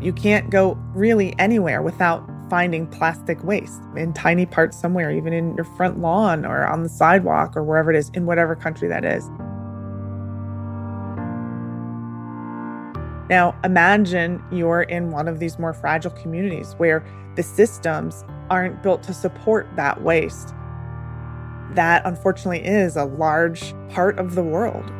You 0.00 0.12
can't 0.12 0.48
go 0.50 0.78
really 0.94 1.34
anywhere 1.38 1.82
without 1.82 2.28
finding 2.48 2.86
plastic 2.86 3.42
waste 3.42 3.80
in 3.96 4.12
tiny 4.12 4.46
parts 4.46 4.78
somewhere, 4.78 5.10
even 5.10 5.32
in 5.32 5.54
your 5.56 5.64
front 5.64 6.00
lawn 6.00 6.46
or 6.46 6.66
on 6.66 6.82
the 6.82 6.88
sidewalk 6.88 7.56
or 7.56 7.64
wherever 7.64 7.92
it 7.92 7.96
is, 7.96 8.10
in 8.14 8.24
whatever 8.24 8.54
country 8.54 8.88
that 8.88 9.04
is. 9.04 9.28
Now, 13.28 13.58
imagine 13.64 14.42
you're 14.50 14.82
in 14.82 15.10
one 15.10 15.28
of 15.28 15.38
these 15.38 15.58
more 15.58 15.74
fragile 15.74 16.12
communities 16.12 16.74
where 16.78 17.04
the 17.36 17.42
systems 17.42 18.24
aren't 18.48 18.82
built 18.82 19.02
to 19.02 19.12
support 19.12 19.68
that 19.76 20.02
waste. 20.02 20.54
That 21.72 22.02
unfortunately 22.06 22.64
is 22.64 22.96
a 22.96 23.04
large 23.04 23.74
part 23.90 24.18
of 24.18 24.34
the 24.34 24.42
world. 24.42 24.90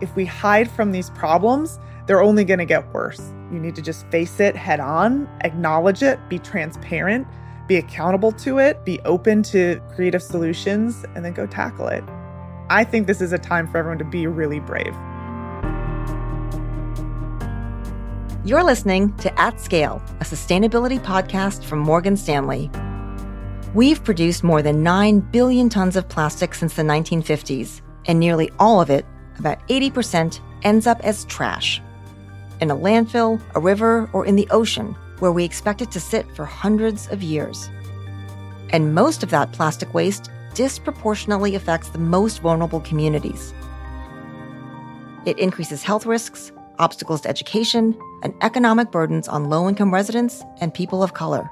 If 0.00 0.14
we 0.14 0.26
hide 0.26 0.70
from 0.70 0.92
these 0.92 1.10
problems, 1.10 1.80
they're 2.06 2.22
only 2.22 2.44
going 2.44 2.58
to 2.58 2.64
get 2.64 2.92
worse. 2.92 3.32
You 3.50 3.58
need 3.58 3.74
to 3.76 3.82
just 3.82 4.06
face 4.08 4.40
it 4.40 4.56
head 4.56 4.80
on, 4.80 5.28
acknowledge 5.42 6.02
it, 6.02 6.18
be 6.28 6.38
transparent, 6.38 7.26
be 7.66 7.76
accountable 7.76 8.32
to 8.32 8.58
it, 8.58 8.84
be 8.84 9.00
open 9.00 9.42
to 9.44 9.80
creative 9.94 10.22
solutions, 10.22 11.04
and 11.14 11.24
then 11.24 11.32
go 11.32 11.46
tackle 11.46 11.88
it. 11.88 12.04
I 12.68 12.84
think 12.84 13.06
this 13.06 13.20
is 13.20 13.32
a 13.32 13.38
time 13.38 13.66
for 13.66 13.78
everyone 13.78 13.98
to 13.98 14.04
be 14.04 14.26
really 14.26 14.60
brave. 14.60 14.94
You're 18.46 18.64
listening 18.64 19.16
to 19.18 19.40
At 19.40 19.58
Scale, 19.58 20.02
a 20.20 20.24
sustainability 20.24 21.02
podcast 21.02 21.64
from 21.64 21.78
Morgan 21.78 22.16
Stanley. 22.16 22.70
We've 23.72 24.04
produced 24.04 24.44
more 24.44 24.60
than 24.60 24.82
9 24.82 25.20
billion 25.20 25.70
tons 25.70 25.96
of 25.96 26.08
plastic 26.08 26.54
since 26.54 26.74
the 26.74 26.82
1950s, 26.82 27.80
and 28.04 28.20
nearly 28.20 28.50
all 28.58 28.82
of 28.82 28.90
it, 28.90 29.06
about 29.38 29.66
80%, 29.68 30.40
ends 30.62 30.86
up 30.86 31.00
as 31.00 31.24
trash. 31.24 31.80
In 32.60 32.70
a 32.70 32.76
landfill, 32.76 33.40
a 33.54 33.60
river, 33.60 34.08
or 34.12 34.24
in 34.24 34.36
the 34.36 34.48
ocean, 34.50 34.96
where 35.18 35.32
we 35.32 35.44
expect 35.44 35.82
it 35.82 35.90
to 35.92 36.00
sit 36.00 36.26
for 36.34 36.44
hundreds 36.44 37.08
of 37.08 37.22
years. 37.22 37.68
And 38.70 38.94
most 38.94 39.22
of 39.22 39.30
that 39.30 39.52
plastic 39.52 39.92
waste 39.94 40.30
disproportionately 40.54 41.54
affects 41.54 41.90
the 41.90 41.98
most 41.98 42.40
vulnerable 42.40 42.80
communities. 42.80 43.52
It 45.26 45.38
increases 45.38 45.82
health 45.82 46.06
risks, 46.06 46.52
obstacles 46.78 47.22
to 47.22 47.28
education, 47.28 47.98
and 48.22 48.34
economic 48.40 48.90
burdens 48.90 49.28
on 49.28 49.48
low 49.48 49.68
income 49.68 49.92
residents 49.92 50.42
and 50.60 50.72
people 50.72 51.02
of 51.02 51.14
color. 51.14 51.50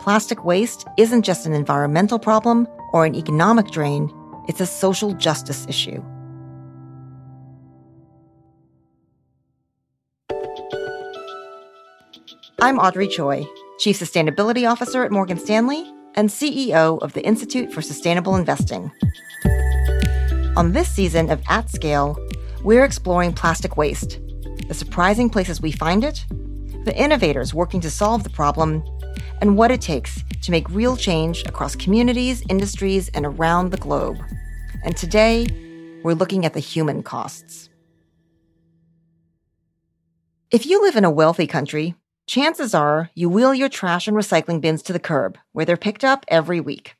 Plastic 0.00 0.44
waste 0.44 0.86
isn't 0.96 1.22
just 1.22 1.46
an 1.46 1.52
environmental 1.52 2.18
problem 2.18 2.66
or 2.92 3.04
an 3.04 3.14
economic 3.14 3.70
drain, 3.70 4.12
it's 4.48 4.60
a 4.60 4.66
social 4.66 5.14
justice 5.14 5.66
issue. 5.68 6.02
I'm 12.62 12.78
Audrey 12.78 13.08
Choi, 13.08 13.44
Chief 13.80 13.98
Sustainability 13.98 14.70
Officer 14.70 15.02
at 15.02 15.10
Morgan 15.10 15.36
Stanley 15.36 15.84
and 16.14 16.28
CEO 16.28 17.02
of 17.02 17.12
the 17.12 17.26
Institute 17.26 17.72
for 17.72 17.82
Sustainable 17.82 18.36
Investing. 18.36 18.88
On 20.56 20.70
this 20.70 20.88
season 20.88 21.28
of 21.28 21.42
At 21.48 21.70
Scale, 21.70 22.16
we're 22.62 22.84
exploring 22.84 23.32
plastic 23.32 23.76
waste, 23.76 24.20
the 24.68 24.74
surprising 24.74 25.28
places 25.28 25.60
we 25.60 25.72
find 25.72 26.04
it, 26.04 26.24
the 26.84 26.96
innovators 26.96 27.52
working 27.52 27.80
to 27.80 27.90
solve 27.90 28.22
the 28.22 28.30
problem, 28.30 28.84
and 29.40 29.58
what 29.58 29.72
it 29.72 29.80
takes 29.80 30.22
to 30.42 30.52
make 30.52 30.70
real 30.70 30.96
change 30.96 31.42
across 31.46 31.74
communities, 31.74 32.44
industries, 32.48 33.08
and 33.08 33.26
around 33.26 33.72
the 33.72 33.76
globe. 33.76 34.18
And 34.84 34.96
today, 34.96 35.48
we're 36.04 36.14
looking 36.14 36.46
at 36.46 36.54
the 36.54 36.60
human 36.60 37.02
costs. 37.02 37.70
If 40.52 40.64
you 40.64 40.80
live 40.80 40.94
in 40.94 41.04
a 41.04 41.10
wealthy 41.10 41.48
country, 41.48 41.96
chances 42.32 42.72
are 42.72 43.10
you 43.14 43.28
wheel 43.28 43.52
your 43.52 43.68
trash 43.68 44.08
and 44.08 44.16
recycling 44.16 44.58
bins 44.58 44.82
to 44.82 44.90
the 44.90 44.98
curb, 44.98 45.36
where 45.52 45.66
they're 45.66 45.76
picked 45.76 46.02
up 46.02 46.24
every 46.28 46.60
week. 46.60 46.96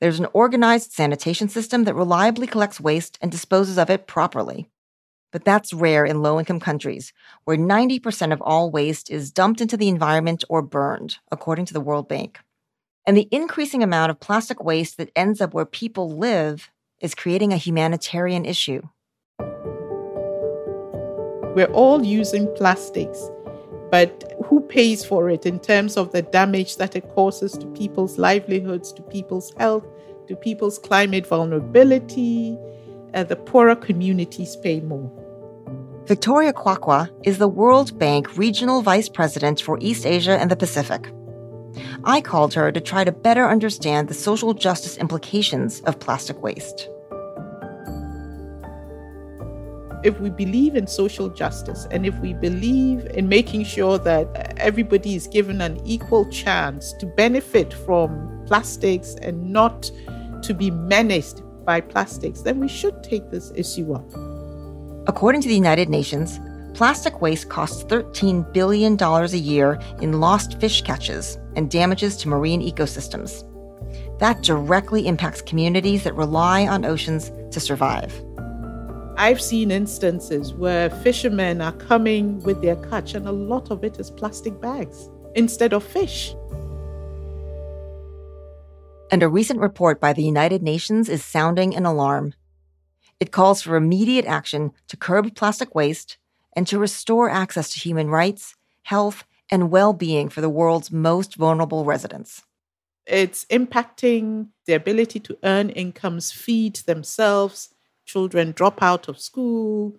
There's 0.00 0.18
an 0.18 0.28
organized 0.32 0.92
sanitation 0.92 1.50
system 1.50 1.84
that 1.84 1.94
reliably 1.94 2.46
collects 2.46 2.80
waste 2.80 3.18
and 3.20 3.30
disposes 3.30 3.76
of 3.76 3.90
it 3.90 4.06
properly. 4.06 4.70
But 5.32 5.44
that's 5.44 5.74
rare 5.74 6.06
in 6.06 6.22
low 6.22 6.38
income 6.38 6.60
countries, 6.60 7.12
where 7.44 7.58
90% 7.58 8.32
of 8.32 8.40
all 8.40 8.70
waste 8.70 9.10
is 9.10 9.30
dumped 9.30 9.60
into 9.60 9.76
the 9.76 9.88
environment 9.88 10.44
or 10.48 10.62
burned, 10.62 11.18
according 11.30 11.66
to 11.66 11.74
the 11.74 11.82
World 11.82 12.08
Bank. 12.08 12.40
And 13.06 13.18
the 13.18 13.28
increasing 13.30 13.82
amount 13.82 14.08
of 14.08 14.18
plastic 14.18 14.64
waste 14.64 14.96
that 14.96 15.12
ends 15.14 15.42
up 15.42 15.52
where 15.52 15.66
people 15.66 16.16
live 16.16 16.70
is 17.00 17.14
creating 17.14 17.52
a 17.52 17.58
humanitarian 17.58 18.46
issue. 18.46 18.80
We're 21.54 21.70
all 21.74 22.02
using 22.02 22.50
plastics, 22.54 23.28
but 23.90 24.34
who 24.46 24.60
pays 24.60 25.04
for 25.04 25.30
it 25.30 25.46
in 25.46 25.58
terms 25.58 25.96
of 25.96 26.12
the 26.12 26.22
damage 26.22 26.76
that 26.76 26.96
it 26.96 27.08
causes 27.14 27.52
to 27.52 27.66
people's 27.68 28.18
livelihoods, 28.18 28.92
to 28.92 29.02
people's 29.02 29.52
health, 29.58 29.86
to 30.28 30.36
people's 30.36 30.78
climate 30.78 31.26
vulnerability? 31.26 32.58
Uh, 33.14 33.24
the 33.24 33.36
poorer 33.36 33.74
communities 33.74 34.56
pay 34.56 34.80
more. 34.80 35.10
Victoria 36.06 36.52
Kwakwa 36.52 37.08
is 37.24 37.38
the 37.38 37.48
World 37.48 37.98
Bank 37.98 38.36
Regional 38.36 38.82
Vice 38.82 39.08
President 39.08 39.60
for 39.60 39.78
East 39.80 40.04
Asia 40.04 40.38
and 40.38 40.50
the 40.50 40.56
Pacific. 40.56 41.08
I 42.04 42.20
called 42.20 42.54
her 42.54 42.72
to 42.72 42.80
try 42.80 43.04
to 43.04 43.12
better 43.12 43.48
understand 43.48 44.08
the 44.08 44.14
social 44.14 44.52
justice 44.52 44.96
implications 44.96 45.80
of 45.82 46.00
plastic 46.00 46.42
waste. 46.42 46.89
If 50.02 50.18
we 50.18 50.30
believe 50.30 50.76
in 50.76 50.86
social 50.86 51.28
justice 51.28 51.86
and 51.90 52.06
if 52.06 52.18
we 52.20 52.32
believe 52.32 53.04
in 53.06 53.28
making 53.28 53.64
sure 53.64 53.98
that 53.98 54.54
everybody 54.56 55.14
is 55.14 55.26
given 55.26 55.60
an 55.60 55.78
equal 55.84 56.30
chance 56.30 56.94
to 56.94 57.06
benefit 57.06 57.74
from 57.74 58.42
plastics 58.46 59.14
and 59.20 59.52
not 59.52 59.90
to 60.42 60.54
be 60.54 60.70
menaced 60.70 61.42
by 61.66 61.82
plastics, 61.82 62.40
then 62.40 62.60
we 62.60 62.68
should 62.68 63.02
take 63.02 63.30
this 63.30 63.52
issue 63.54 63.92
up. 63.92 64.10
According 65.06 65.42
to 65.42 65.48
the 65.48 65.54
United 65.54 65.90
Nations, 65.90 66.40
plastic 66.72 67.20
waste 67.20 67.50
costs 67.50 67.84
$13 67.84 68.54
billion 68.54 68.96
a 69.02 69.26
year 69.36 69.78
in 70.00 70.18
lost 70.18 70.58
fish 70.60 70.80
catches 70.80 71.36
and 71.56 71.70
damages 71.70 72.16
to 72.18 72.28
marine 72.28 72.62
ecosystems. 72.62 73.44
That 74.18 74.42
directly 74.42 75.06
impacts 75.06 75.42
communities 75.42 76.04
that 76.04 76.14
rely 76.14 76.66
on 76.66 76.86
oceans 76.86 77.30
to 77.50 77.60
survive. 77.60 78.12
I've 79.20 79.42
seen 79.42 79.70
instances 79.70 80.54
where 80.54 80.88
fishermen 80.88 81.60
are 81.60 81.72
coming 81.72 82.42
with 82.42 82.62
their 82.62 82.76
catch, 82.76 83.12
and 83.12 83.28
a 83.28 83.32
lot 83.32 83.70
of 83.70 83.84
it 83.84 84.00
is 84.00 84.10
plastic 84.10 84.58
bags 84.62 85.10
instead 85.34 85.74
of 85.74 85.84
fish. 85.84 86.34
And 89.12 89.22
a 89.22 89.28
recent 89.28 89.60
report 89.60 90.00
by 90.00 90.14
the 90.14 90.22
United 90.22 90.62
Nations 90.62 91.10
is 91.10 91.22
sounding 91.22 91.76
an 91.76 91.84
alarm. 91.84 92.32
It 93.20 93.30
calls 93.30 93.60
for 93.60 93.76
immediate 93.76 94.24
action 94.24 94.72
to 94.88 94.96
curb 94.96 95.34
plastic 95.36 95.74
waste 95.74 96.16
and 96.56 96.66
to 96.68 96.78
restore 96.78 97.28
access 97.28 97.68
to 97.74 97.78
human 97.78 98.08
rights, 98.08 98.56
health, 98.84 99.24
and 99.50 99.70
well 99.70 99.92
being 99.92 100.30
for 100.30 100.40
the 100.40 100.48
world's 100.48 100.90
most 100.90 101.34
vulnerable 101.34 101.84
residents. 101.84 102.42
It's 103.06 103.44
impacting 103.50 104.46
the 104.64 104.72
ability 104.72 105.20
to 105.20 105.36
earn 105.42 105.68
incomes, 105.68 106.32
feed 106.32 106.76
themselves, 106.76 107.74
children 108.10 108.52
drop 108.52 108.82
out 108.82 109.08
of 109.08 109.20
school. 109.20 109.96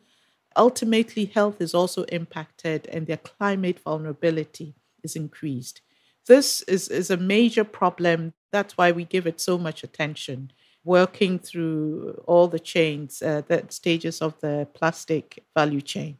Ultimately, 0.55 1.25
health 1.25 1.61
is 1.61 1.73
also 1.73 2.03
impacted 2.03 2.87
and 2.87 3.07
their 3.07 3.17
climate 3.17 3.79
vulnerability 3.79 4.75
is 5.03 5.15
increased. 5.15 5.81
This 6.27 6.61
is, 6.63 6.87
is 6.89 7.09
a 7.09 7.17
major 7.17 7.63
problem. 7.63 8.33
That's 8.51 8.77
why 8.77 8.91
we 8.91 9.05
give 9.05 9.25
it 9.27 9.39
so 9.39 9.57
much 9.57 9.83
attention 9.83 10.51
working 10.83 11.37
through 11.39 12.23
all 12.25 12.47
the 12.47 12.59
chains, 12.59 13.21
uh, 13.21 13.41
the 13.47 13.63
stages 13.69 14.21
of 14.21 14.39
the 14.41 14.67
plastic 14.73 15.43
value 15.55 15.81
chain. 15.81 16.17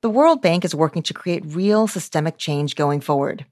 The 0.00 0.10
World 0.10 0.40
Bank 0.40 0.64
is 0.64 0.74
working 0.74 1.02
to 1.02 1.14
create 1.14 1.42
real 1.44 1.86
systemic 1.86 2.38
change 2.38 2.74
going 2.74 3.00
forward. 3.00 3.44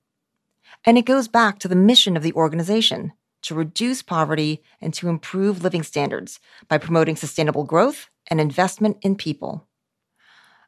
And 0.85 0.97
it 0.97 1.05
goes 1.05 1.29
back 1.29 1.59
to 1.59 1.69
the 1.69 1.77
mission 1.77 2.17
of 2.17 2.23
the 2.23 2.33
organization 2.33 3.13
to 3.47 3.55
reduce 3.55 4.03
poverty 4.03 4.63
and 4.81 4.93
to 4.95 5.09
improve 5.09 5.63
living 5.63 5.83
standards 5.83 6.41
by 6.69 6.79
promoting 6.79 7.17
sustainable 7.17 7.65
growth 7.65 8.09
and 8.29 8.41
investment 8.41 8.97
in 9.03 9.17
people. 9.17 9.67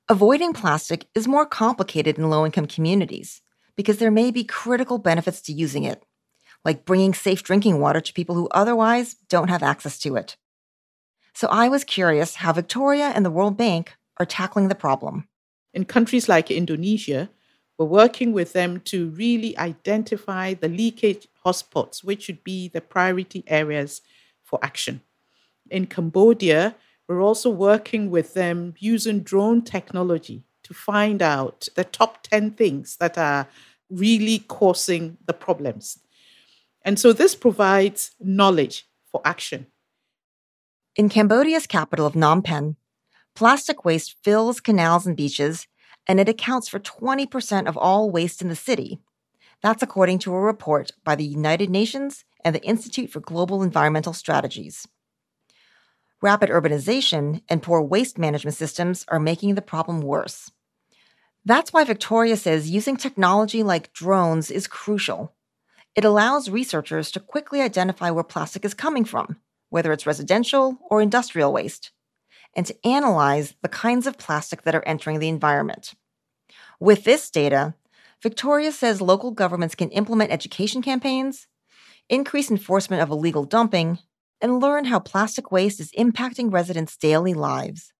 Avoiding 0.09 0.53
plastic 0.53 1.07
is 1.15 1.29
more 1.29 1.45
complicated 1.45 2.19
in 2.19 2.31
low 2.31 2.47
income 2.47 2.67
communities 2.67 3.43
because 3.77 3.99
there 3.99 4.11
may 4.11 4.31
be 4.31 4.43
critical 4.43 4.99
benefits 4.99 5.43
to 5.43 5.53
using 5.53 5.85
it, 5.85 6.03
like 6.65 6.85
bringing 6.85 7.13
safe 7.13 7.43
drinking 7.43 7.81
water 7.81 8.01
to 8.01 8.13
people 8.13 8.35
who 8.35 8.49
otherwise 8.49 9.15
don't 9.29 9.51
have 9.51 9.63
access 9.63 9.99
to 9.99 10.17
it. 10.17 10.37
So 11.35 11.47
I 11.49 11.69
was 11.69 11.85
curious 11.85 12.37
how 12.37 12.53
Victoria 12.53 13.13
and 13.15 13.25
the 13.25 13.31
World 13.31 13.57
Bank 13.57 13.97
are 14.19 14.27
tackling 14.27 14.69
the 14.69 14.75
problem. 14.75 15.29
In 15.75 15.85
countries 15.85 16.29
like 16.29 16.51
Indonesia, 16.51 17.31
we're 17.79 17.87
working 17.87 18.33
with 18.33 18.53
them 18.53 18.81
to 18.81 19.11
really 19.11 19.57
identify 19.57 20.53
the 20.53 20.69
leakage 20.69 21.29
hotspots, 21.47 22.03
which 22.03 22.25
should 22.25 22.43
be 22.43 22.69
the 22.69 22.81
priority 22.81 23.45
areas 23.47 24.03
for 24.43 24.59
action. 24.63 25.01
In 25.71 25.87
Cambodia, 25.87 26.75
we're 27.09 27.23
also 27.23 27.51
working 27.51 28.11
with 28.11 28.35
them 28.35 28.75
using 28.79 29.21
drone 29.21 29.63
technology 29.63 30.43
to 30.65 30.75
find 30.75 31.23
out 31.23 31.69
the 31.77 31.85
top 31.85 32.23
10 32.25 32.51
things 32.53 32.97
that 32.97 33.17
are 33.17 33.47
really 33.89 34.41
causing 34.41 35.17
the 35.25 35.33
problems. 35.33 35.99
And 36.83 36.99
so 36.99 37.13
this 37.13 37.35
provides 37.35 38.11
knowledge 38.21 38.87
for 39.11 39.23
action. 39.25 39.67
In 40.97 41.09
Cambodia's 41.09 41.67
capital 41.67 42.07
of 42.07 42.15
Phnom 42.15 42.43
Penh, 42.43 42.77
plastic 43.35 43.85
waste 43.85 44.17
fills 44.25 44.61
canals 44.61 45.07
and 45.07 45.17
beaches, 45.17 45.67
and 46.09 46.19
it 46.19 46.29
accounts 46.29 46.69
for 46.69 46.81
20% 46.81 47.69
of 47.69 47.77
all 47.77 48.11
waste 48.11 48.41
in 48.41 48.49
the 48.49 48.57
city. 48.57 48.99
That's 49.63 49.83
according 49.83 50.21
to 50.21 50.35
a 50.35 50.41
report 50.41 50.93
by 51.05 51.15
the 51.15 51.27
United 51.27 51.69
Nations 51.69 52.25
and 52.45 52.55
the 52.55 52.63
Institute 52.63 53.11
for 53.11 53.21
Global 53.21 53.63
Environmental 53.63 54.15
Strategies. 54.15 54.89
Rapid 56.23 56.49
urbanization 56.49 57.43
and 57.49 57.63
poor 57.63 57.83
waste 57.83 58.19
management 58.19 58.57
systems 58.57 59.05
are 59.09 59.21
making 59.21 59.55
the 59.55 59.63
problem 59.63 60.01
worse. 60.01 60.51
That's 61.45 61.73
why 61.73 61.85
Victoria 61.85 62.37
says 62.37 62.71
using 62.71 62.97
technology 62.97 63.63
like 63.63 63.93
drones 63.93 64.51
is 64.51 64.67
crucial. 64.67 65.35
It 65.95 66.05
allows 66.05 66.51
researchers 66.51 67.11
to 67.13 67.21
quickly 67.21 67.61
identify 67.61 68.11
where 68.11 68.25
plastic 68.25 68.65
is 68.65 68.75
coming 68.75 69.05
from, 69.05 69.41
whether 69.69 69.93
it's 69.93 70.07
residential 70.07 70.79
or 70.91 71.01
industrial 71.01 71.53
waste, 71.53 71.93
and 72.55 72.67
to 72.67 72.87
analyze 72.87 73.55
the 73.63 73.69
kinds 73.69 74.07
of 74.07 74.19
plastic 74.19 74.63
that 74.63 74.75
are 74.75 74.85
entering 74.87 75.19
the 75.19 75.29
environment. 75.29 75.95
With 76.81 77.05
this 77.05 77.31
data, 77.31 77.75
Victoria 78.23 78.73
says 78.73 79.01
local 79.01 79.31
governments 79.31 79.75
can 79.75 79.91
implement 79.91 80.33
education 80.33 80.83
campaigns, 80.83 81.47
increase 82.09 82.51
enforcement 82.51 83.03
of 83.03 83.11
illegal 83.11 83.45
dumping, 83.45 83.99
and 84.41 84.61
learn 84.61 84.87
how 84.87 84.99
plastic 84.99 85.51
waste 85.53 85.81
is 85.81 85.93
impacting 85.93 86.53
residents' 86.53 86.97
daily 86.97 87.35
lives. 87.35 87.93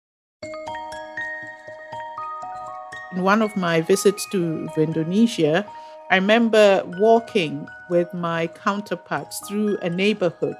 In 3.13 3.23
one 3.23 3.43
of 3.43 3.57
my 3.57 3.81
visits 3.81 4.27
to 4.31 4.69
Indonesia, 4.77 5.67
I 6.11 6.17
remember 6.17 6.83
walking 6.99 7.67
with 7.91 8.13
my 8.15 8.47
counterparts 8.49 9.41
through 9.49 9.79
a 9.79 9.91
neighborhood 9.91 10.57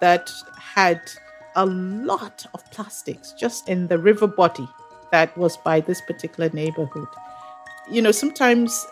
that 0.00 0.30
had 0.58 1.00
a 1.56 1.66
lot 1.66 2.46
of 2.54 2.68
plastics 2.70 3.32
just 3.32 3.68
in 3.68 3.86
the 3.88 3.98
river 3.98 4.26
body 4.26 4.68
that 5.10 5.36
was 5.36 5.56
by 5.58 5.80
this 5.80 6.00
particular 6.00 6.50
neighborhood. 6.52 7.08
You 7.90 8.02
know, 8.02 8.12
sometimes 8.12 8.86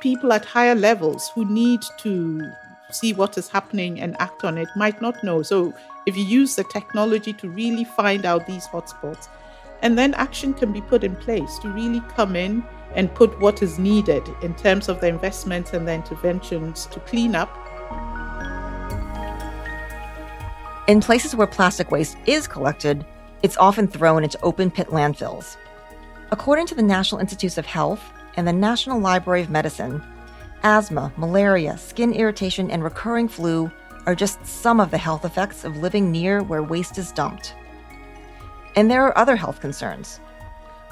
people 0.00 0.32
at 0.32 0.44
higher 0.44 0.74
levels 0.74 1.30
who 1.34 1.44
need 1.44 1.80
to 1.98 2.50
see 2.90 3.12
what 3.12 3.38
is 3.38 3.48
happening 3.48 4.00
and 4.00 4.16
act 4.18 4.44
on 4.44 4.58
it 4.58 4.68
might 4.76 5.00
not 5.00 5.22
know. 5.22 5.42
So, 5.42 5.72
if 6.06 6.16
you 6.16 6.24
use 6.24 6.56
the 6.56 6.64
technology 6.64 7.32
to 7.34 7.48
really 7.48 7.84
find 7.84 8.24
out 8.24 8.46
these 8.46 8.66
hotspots, 8.66 9.28
and 9.82 9.96
then 9.96 10.14
action 10.14 10.54
can 10.54 10.72
be 10.72 10.80
put 10.80 11.04
in 11.04 11.14
place 11.16 11.58
to 11.60 11.68
really 11.68 12.00
come 12.16 12.36
in 12.36 12.64
and 12.94 13.14
put 13.14 13.38
what 13.40 13.62
is 13.62 13.78
needed 13.78 14.22
in 14.42 14.54
terms 14.54 14.88
of 14.88 15.00
the 15.00 15.06
investments 15.06 15.72
and 15.72 15.86
the 15.86 15.92
interventions 15.92 16.86
to 16.86 17.00
clean 17.00 17.34
up. 17.34 17.50
In 20.90 21.00
places 21.00 21.36
where 21.36 21.46
plastic 21.46 21.92
waste 21.92 22.16
is 22.26 22.48
collected, 22.48 23.06
it's 23.44 23.56
often 23.58 23.86
thrown 23.86 24.24
into 24.24 24.42
open 24.42 24.72
pit 24.72 24.88
landfills. 24.88 25.56
According 26.32 26.66
to 26.66 26.74
the 26.74 26.82
National 26.82 27.20
Institutes 27.20 27.58
of 27.58 27.64
Health 27.64 28.02
and 28.36 28.44
the 28.44 28.52
National 28.52 28.98
Library 28.98 29.40
of 29.40 29.50
Medicine, 29.50 30.02
asthma, 30.64 31.12
malaria, 31.16 31.78
skin 31.78 32.12
irritation, 32.12 32.72
and 32.72 32.82
recurring 32.82 33.28
flu 33.28 33.70
are 34.04 34.16
just 34.16 34.44
some 34.44 34.80
of 34.80 34.90
the 34.90 34.98
health 34.98 35.24
effects 35.24 35.64
of 35.64 35.76
living 35.76 36.10
near 36.10 36.42
where 36.42 36.64
waste 36.64 36.98
is 36.98 37.12
dumped. 37.12 37.54
And 38.74 38.90
there 38.90 39.04
are 39.04 39.16
other 39.16 39.36
health 39.36 39.60
concerns. 39.60 40.18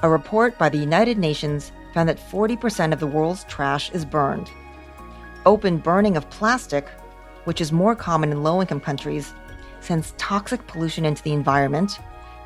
A 0.05 0.09
report 0.09 0.57
by 0.59 0.69
the 0.69 0.79
United 0.79 1.19
Nations 1.19 1.73
found 1.93 2.09
that 2.09 2.21
40% 2.21 2.93
of 2.93 3.01
the 3.01 3.07
world's 3.09 3.43
trash 3.47 3.91
is 3.91 4.05
burned. 4.05 4.49
Open 5.45 5.79
burning 5.79 6.17
of 6.17 6.31
plastic, 6.31 6.87
which 7.47 7.61
is 7.61 7.73
more 7.73 7.97
common 7.97 8.31
in 8.31 8.45
low 8.45 8.61
income 8.61 8.79
countries, 8.79 9.35
sends 9.81 10.13
toxic 10.19 10.67
pollution 10.67 11.05
into 11.05 11.23
the 11.23 11.33
environment, 11.33 11.99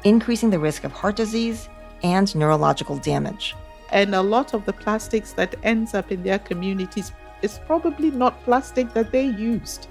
increasing 0.05 0.51
the 0.51 0.59
risk 0.59 0.85
of 0.85 0.93
heart 0.93 1.17
disease 1.17 1.69
and 2.03 2.35
neurological 2.35 2.99
damage. 2.99 3.55
And 3.91 4.15
a 4.15 4.23
lot 4.23 4.55
of 4.55 4.65
the 4.65 4.73
plastics 4.73 5.33
that 5.33 5.55
ends 5.63 5.95
up 5.95 6.11
in 6.11 6.23
their 6.23 6.39
communities 6.39 7.13
is 7.43 7.61
probably 7.67 8.11
not 8.11 8.43
plastic 8.45 8.93
that 8.95 9.13
they 9.13 9.27
used. 9.27 9.89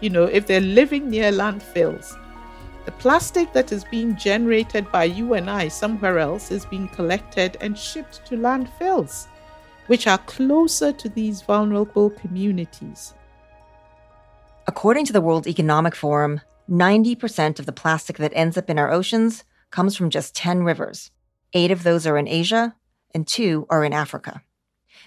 You 0.00 0.10
know, 0.10 0.24
if 0.24 0.46
they're 0.46 0.60
living 0.60 1.10
near 1.10 1.32
landfills, 1.32 2.16
the 2.86 2.92
plastic 2.92 3.52
that 3.52 3.72
is 3.72 3.84
being 3.84 4.16
generated 4.16 4.90
by 4.90 5.04
you 5.04 5.34
and 5.34 5.50
I 5.50 5.68
somewhere 5.68 6.18
else 6.18 6.50
is 6.50 6.64
being 6.64 6.88
collected 6.88 7.56
and 7.60 7.78
shipped 7.78 8.24
to 8.26 8.36
landfills, 8.36 9.26
which 9.86 10.06
are 10.06 10.18
closer 10.18 10.92
to 10.92 11.08
these 11.08 11.42
vulnerable 11.42 12.10
communities. 12.10 13.14
According 14.66 15.04
to 15.06 15.12
the 15.12 15.20
World 15.20 15.46
Economic 15.46 15.94
Forum, 15.94 16.40
90% 16.70 17.58
of 17.58 17.66
the 17.66 17.72
plastic 17.72 18.18
that 18.18 18.32
ends 18.34 18.56
up 18.56 18.70
in 18.70 18.78
our 18.78 18.90
oceans 18.90 19.44
comes 19.70 19.96
from 19.96 20.10
just 20.10 20.36
10 20.36 20.62
rivers. 20.62 21.10
Eight 21.52 21.70
of 21.70 21.82
those 21.82 22.06
are 22.06 22.16
in 22.16 22.28
Asia, 22.28 22.76
and 23.12 23.26
two 23.26 23.66
are 23.68 23.84
in 23.84 23.92
Africa. 23.92 24.42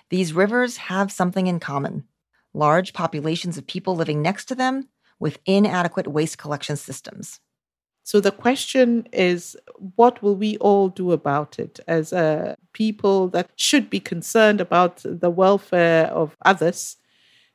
These 0.10 0.34
rivers 0.34 0.78
have 0.78 1.12
something 1.12 1.48
in 1.48 1.60
common 1.60 2.04
large 2.54 2.94
populations 2.94 3.58
of 3.58 3.66
people 3.66 3.96
living 3.96 4.22
next 4.22 4.46
to 4.46 4.56
them 4.56 4.88
with 5.20 5.40
inadequate 5.46 6.08
waste 6.08 6.38
collection 6.38 6.76
systems. 6.76 7.40
So 8.04 8.20
the 8.20 8.32
question 8.32 9.08
is 9.14 9.56
what 9.96 10.22
will 10.22 10.36
we 10.36 10.58
all 10.58 10.90
do 10.90 11.14
about 11.14 11.58
it 11.58 11.80
as 11.88 12.12
uh, 12.12 12.56
people 12.74 13.30
that 13.30 13.50
should 13.56 13.90
be 13.90 14.00
concerned 14.00 14.60
about 14.60 15.02
the 15.04 15.30
welfare 15.32 16.08
of 16.08 16.36
others, 16.46 16.98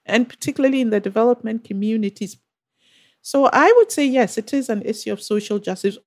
and 0.06 0.28
particularly 0.28 0.80
in 0.80 0.90
the 0.90 1.00
development 1.00 1.64
communities? 1.64 2.38
So 3.28 3.50
I 3.52 3.70
would 3.76 3.92
say, 3.92 4.06
yes, 4.06 4.38
it 4.38 4.54
is 4.54 4.70
an 4.70 4.80
issue 4.86 5.12
of 5.12 5.20
social 5.20 5.58
justice. 5.58 5.98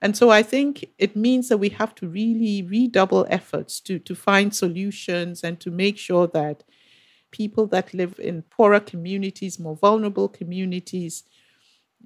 And 0.00 0.16
so 0.16 0.30
I 0.30 0.42
think 0.42 0.86
it 0.96 1.14
means 1.14 1.50
that 1.50 1.58
we 1.58 1.68
have 1.68 1.94
to 1.96 2.08
really 2.08 2.62
redouble 2.62 3.26
efforts 3.28 3.80
to, 3.80 3.98
to 3.98 4.14
find 4.14 4.54
solutions 4.54 5.44
and 5.44 5.60
to 5.60 5.70
make 5.70 5.98
sure 5.98 6.26
that 6.28 6.64
people 7.32 7.66
that 7.66 7.92
live 7.92 8.18
in 8.18 8.44
poorer 8.44 8.80
communities, 8.80 9.58
more 9.58 9.76
vulnerable 9.76 10.26
communities, 10.26 11.22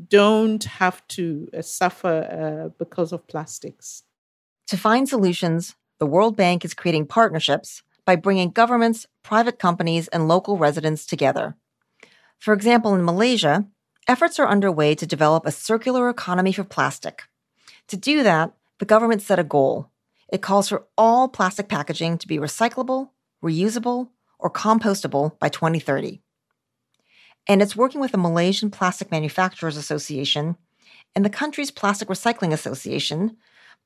don't 0.09 0.65
have 0.65 1.07
to 1.07 1.49
uh, 1.57 1.63
suffer 1.63 2.17
uh, 2.25 2.71
because 2.77 3.13
of 3.13 3.29
plastics. 3.29 4.03
To 4.67 4.77
find 4.77 5.09
solutions, 5.09 5.77
the 6.01 6.07
World 6.07 6.37
Bank 6.37 6.65
is 6.65 6.75
creating 6.75 7.07
partnerships 7.07 7.85
by 8.05 8.17
bringing 8.17 8.51
governments, 8.51 9.07
private 9.23 9.61
companies, 9.61 10.09
and 10.09 10.27
local 10.27 10.59
residents 10.59 11.07
together. 11.07 11.55
For 12.41 12.53
example, 12.53 12.93
in 12.93 13.05
Malaysia, 13.05 13.69
efforts 14.07 14.39
are 14.39 14.49
underway 14.49 14.95
to 14.95 15.07
develop 15.07 15.47
a 15.47 15.53
circular 15.53 16.09
economy 16.09 16.53
for 16.53 16.65
plastic. 16.65 17.25
To 17.89 17.97
do 17.97 18.23
that, 18.23 18.53
the 18.79 18.85
government 18.85 19.23
set 19.23 19.39
a 19.39 19.45
goal. 19.45 19.91
It 20.33 20.43
calls 20.43 20.69
for 20.69 20.87
all 20.97 21.29
plastic 21.29 21.69
packaging 21.69 22.19
to 22.19 22.29
be 22.29 22.39
recyclable, 22.39 23.11
reusable, 23.43 24.09
or 24.39 24.51
compostable 24.51 25.39
by 25.39 25.49
2030. 25.49 26.21
And 27.47 27.61
it's 27.61 27.77
working 27.77 28.01
with 28.01 28.13
the 28.13 28.19
Malaysian 28.19 28.71
Plastic 28.71 29.11
Manufacturers 29.11 29.77
Association 29.77 30.57
and 31.15 31.25
the 31.25 31.31
country's 31.31 31.71
Plastic 31.71 32.09
Recycling 32.09 32.53
Association, 32.53 33.37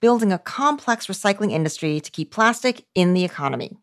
building 0.01 0.33
a 0.33 0.39
complex 0.39 1.07
recycling 1.07 1.53
industry 1.53 2.01
to 2.01 2.11
keep 2.11 2.31
plastic 2.31 2.85
in 2.95 3.15
the 3.15 3.25
economy. 3.25 3.77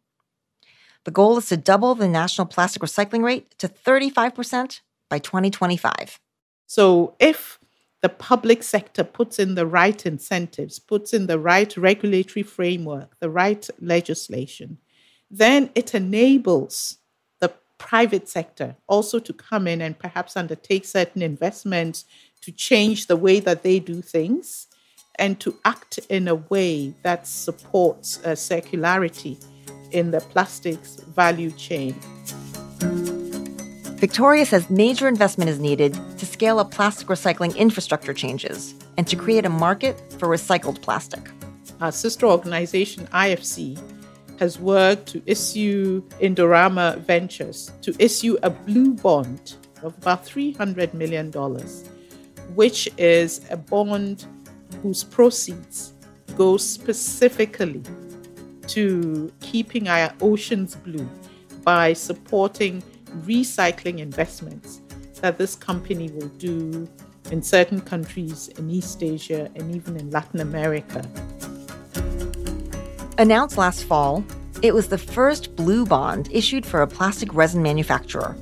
The 1.04 1.12
goal 1.12 1.38
is 1.38 1.48
to 1.50 1.58
double 1.58 1.94
the 1.94 2.08
national 2.08 2.48
plastic 2.48 2.82
recycling 2.82 3.24
rate 3.24 3.58
to 3.60 3.68
35% 3.68 4.82
by 5.10 5.20
2025. 5.20 6.20
So, 6.68 7.16
if 7.20 7.60
the 8.02 8.10
public 8.10 8.62
sector 8.62 9.04
puts 9.04 9.40
in 9.40 9.56
the 9.56 9.66
right 9.66 10.06
incentives, 10.06 10.78
puts 10.80 11.14
in 11.14 11.28
the 11.28 11.40
right 11.40 11.76
regulatory 11.76 12.44
framework, 12.44 13.20
the 13.20 13.30
right 13.30 13.68
legislation, 13.80 14.78
then 15.32 15.70
it 15.76 15.96
enables 15.96 16.98
the 17.40 17.52
private 17.78 18.30
sector 18.30 18.76
also 18.88 19.20
to 19.20 19.34
come 19.34 19.68
in 19.68 19.82
and 19.82 19.98
perhaps 19.98 20.38
undertake 20.38 20.86
certain 20.86 21.22
investments 21.22 22.06
to 22.42 22.52
change 22.52 23.08
the 23.08 23.16
way 23.16 23.40
that 23.40 23.64
they 23.64 23.80
do 23.80 24.02
things 24.02 24.68
and 25.18 25.40
to 25.40 25.58
act 25.66 26.00
in 26.10 26.28
a 26.28 26.36
way 26.36 26.94
that 27.02 27.26
supports 27.26 28.20
uh, 28.24 28.30
circularity 28.30 29.44
in 29.92 30.12
the 30.12 30.20
plastics 30.20 30.98
value 30.98 31.52
chain. 31.52 31.96
Victoria 33.98 34.46
says 34.46 34.70
major 34.70 35.08
investment 35.08 35.50
is 35.50 35.58
needed 35.58 35.98
scale 36.36 36.60
up 36.60 36.70
plastic 36.70 37.08
recycling 37.08 37.56
infrastructure 37.56 38.14
changes 38.14 38.76
and 38.98 39.08
to 39.08 39.16
create 39.16 39.46
a 39.46 39.50
market 39.50 39.96
for 40.20 40.28
recycled 40.28 40.82
plastic. 40.82 41.24
Our 41.80 41.94
sister 41.94 42.26
organization, 42.26 43.08
IFC, 43.08 43.80
has 44.38 44.60
worked 44.60 45.08
to 45.14 45.22
issue 45.26 46.04
Indorama 46.20 46.98
Ventures 47.12 47.72
to 47.84 47.96
issue 48.00 48.36
a 48.44 48.50
blue 48.50 48.96
bond 48.96 49.56
of 49.82 49.98
about 50.00 50.26
$300 50.26 50.94
million, 50.94 51.32
which 52.54 52.90
is 52.98 53.48
a 53.50 53.56
bond 53.56 54.26
whose 54.82 55.06
proceeds 55.06 55.94
go 56.36 56.58
specifically 56.58 57.82
to 58.68 59.32
keeping 59.40 59.88
our 59.88 60.14
oceans 60.20 60.76
blue 60.76 61.10
by 61.64 61.94
supporting 61.94 62.84
recycling 63.24 64.00
investments 64.00 64.82
that 65.22 65.38
this 65.38 65.56
company 65.56 66.10
will 66.12 66.28
do 66.38 66.88
in 67.32 67.42
certain 67.42 67.82
countries 67.82 68.50
in 68.60 68.70
East 68.70 69.02
Asia 69.02 69.50
and 69.56 69.76
even 69.76 69.98
in 69.98 70.12
Latin 70.12 70.42
America. 70.42 71.08
Announced 73.18 73.58
last 73.58 73.84
fall, 73.86 74.24
it 74.62 74.74
was 74.74 74.88
the 74.88 74.98
first 74.98 75.56
blue 75.56 75.86
bond 75.86 76.30
issued 76.32 76.66
for 76.66 76.82
a 76.82 76.88
plastic 76.88 77.34
resin 77.34 77.62
manufacturer. 77.62 78.36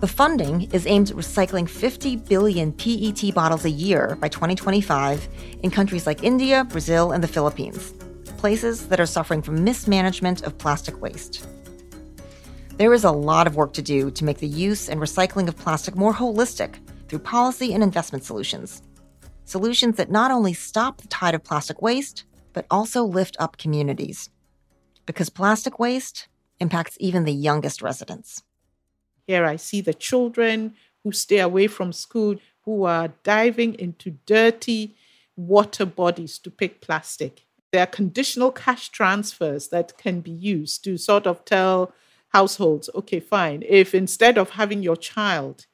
The 0.00 0.08
funding 0.08 0.62
is 0.72 0.86
aimed 0.86 1.10
at 1.10 1.16
recycling 1.16 1.68
50 1.68 2.16
billion 2.16 2.72
PET 2.72 3.32
bottles 3.34 3.64
a 3.64 3.70
year 3.70 4.16
by 4.20 4.28
2025 4.28 5.28
in 5.62 5.70
countries 5.70 6.06
like 6.06 6.24
India, 6.24 6.64
Brazil, 6.64 7.12
and 7.12 7.22
the 7.22 7.28
Philippines, 7.28 7.94
places 8.36 8.88
that 8.88 8.98
are 8.98 9.06
suffering 9.06 9.42
from 9.42 9.62
mismanagement 9.62 10.42
of 10.42 10.58
plastic 10.58 11.00
waste. 11.00 11.46
There 12.78 12.94
is 12.94 13.04
a 13.04 13.10
lot 13.12 13.46
of 13.46 13.54
work 13.54 13.74
to 13.74 13.82
do 13.82 14.10
to 14.10 14.24
make 14.24 14.38
the 14.38 14.46
use 14.46 14.88
and 14.88 14.98
recycling 14.98 15.46
of 15.46 15.56
plastic 15.56 15.94
more 15.94 16.14
holistic 16.14 16.76
through 17.06 17.18
policy 17.18 17.74
and 17.74 17.82
investment 17.82 18.24
solutions. 18.24 18.82
Solutions 19.44 19.96
that 19.96 20.10
not 20.10 20.30
only 20.30 20.54
stop 20.54 21.00
the 21.00 21.08
tide 21.08 21.34
of 21.34 21.44
plastic 21.44 21.82
waste, 21.82 22.24
but 22.54 22.66
also 22.70 23.04
lift 23.04 23.36
up 23.38 23.58
communities. 23.58 24.30
Because 25.04 25.28
plastic 25.28 25.78
waste 25.78 26.28
impacts 26.60 26.96
even 26.98 27.24
the 27.24 27.32
youngest 27.32 27.82
residents. 27.82 28.42
Here 29.26 29.44
I 29.44 29.56
see 29.56 29.82
the 29.82 29.94
children 29.94 30.74
who 31.04 31.12
stay 31.12 31.40
away 31.40 31.66
from 31.66 31.92
school 31.92 32.36
who 32.62 32.84
are 32.84 33.12
diving 33.22 33.74
into 33.74 34.16
dirty 34.24 34.96
water 35.36 35.84
bodies 35.84 36.38
to 36.38 36.50
pick 36.50 36.80
plastic. 36.80 37.44
There 37.70 37.82
are 37.82 37.86
conditional 37.86 38.50
cash 38.50 38.88
transfers 38.88 39.68
that 39.68 39.98
can 39.98 40.20
be 40.20 40.30
used 40.30 40.84
to 40.84 40.96
sort 40.96 41.26
of 41.26 41.44
tell 41.44 41.92
households 42.32 42.88
okay, 42.94 43.20
fine, 43.20 43.62
if 43.68 43.94
instead 43.94 44.38
of 44.38 44.50
having 44.50 44.82
your 44.82 44.96
child 44.96 45.66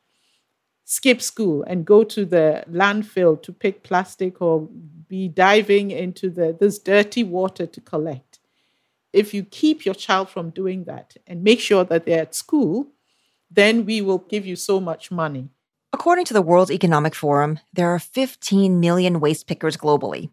skip 0.85 1.21
school 1.21 1.63
and 1.65 1.85
go 1.85 2.03
to 2.03 2.25
the 2.25 2.65
landfill 2.71 3.41
to 3.43 3.53
pick 3.53 3.83
plastic 3.83 4.41
or 4.43 4.69
be 5.09 5.29
diving 5.29 5.91
into 5.91 6.29
the, 6.31 6.57
this 6.59 6.79
dirty 6.79 7.23
water 7.23 7.67
to 7.67 7.81
collect, 7.81 8.41
if 9.13 9.33
you 9.33 9.43
keep 9.45 9.85
your 9.85 9.95
child 9.95 10.29
from 10.29 10.51
doing 10.51 10.85
that 10.85 11.17
and 11.27 11.45
make 11.45 11.61
sure 11.61 11.85
that 11.85 12.05
they're 12.05 12.23
at 12.23 12.35
school, 12.35 12.89
then 13.51 13.87
we 13.87 14.01
will 14.01 14.19
give 14.19 14.45
you 14.45 14.57
so 14.57 14.81
much 14.81 15.11
money. 15.11 15.49
According 15.93 16.27
to 16.27 16.35
the 16.35 16.43
World 16.43 16.71
Economic 16.71 17.15
Forum, 17.15 17.61
there 17.73 17.89
are 17.89 17.99
15 17.99 18.79
million 18.79 19.21
waste 19.21 19.47
pickers 19.47 19.77
globally. 19.77 20.31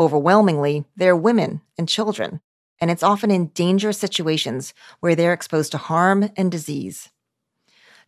Overwhelmingly, 0.00 0.84
they're 0.96 1.16
women 1.16 1.60
and 1.76 1.88
children, 1.88 2.40
and 2.80 2.90
it's 2.90 3.02
often 3.02 3.30
in 3.30 3.48
dangerous 3.48 3.98
situations 3.98 4.74
where 5.00 5.14
they're 5.14 5.32
exposed 5.32 5.72
to 5.72 5.78
harm 5.78 6.30
and 6.36 6.50
disease. 6.50 7.10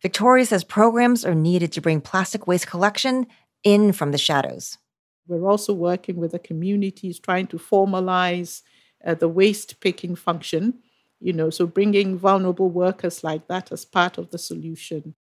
Victoria 0.01 0.45
says 0.45 0.63
programs 0.63 1.23
are 1.23 1.35
needed 1.35 1.71
to 1.73 1.81
bring 1.81 2.01
plastic 2.01 2.47
waste 2.47 2.67
collection 2.67 3.27
in 3.63 3.91
from 3.91 4.11
the 4.11 4.17
shadows. 4.17 4.77
We're 5.27 5.47
also 5.47 5.73
working 5.73 6.17
with 6.17 6.31
the 6.31 6.39
communities 6.39 7.19
trying 7.19 7.47
to 7.47 7.57
formalize 7.57 8.63
uh, 9.05 9.13
the 9.13 9.29
waste 9.29 9.79
picking 9.79 10.15
function, 10.15 10.79
you 11.19 11.33
know, 11.33 11.49
so 11.49 11.67
bringing 11.67 12.17
vulnerable 12.17 12.69
workers 12.69 13.23
like 13.23 13.47
that 13.47 13.71
as 13.71 13.85
part 13.85 14.17
of 14.17 14.31
the 14.31 14.37
solution. 14.37 15.15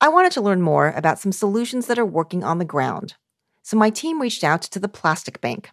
I 0.00 0.08
wanted 0.08 0.32
to 0.32 0.40
learn 0.40 0.62
more 0.62 0.90
about 0.90 1.18
some 1.18 1.32
solutions 1.32 1.86
that 1.86 1.98
are 1.98 2.06
working 2.06 2.42
on 2.42 2.58
the 2.58 2.64
ground. 2.64 3.14
So 3.62 3.76
my 3.76 3.90
team 3.90 4.20
reached 4.20 4.42
out 4.42 4.62
to 4.62 4.80
the 4.80 4.88
Plastic 4.88 5.40
Bank. 5.40 5.70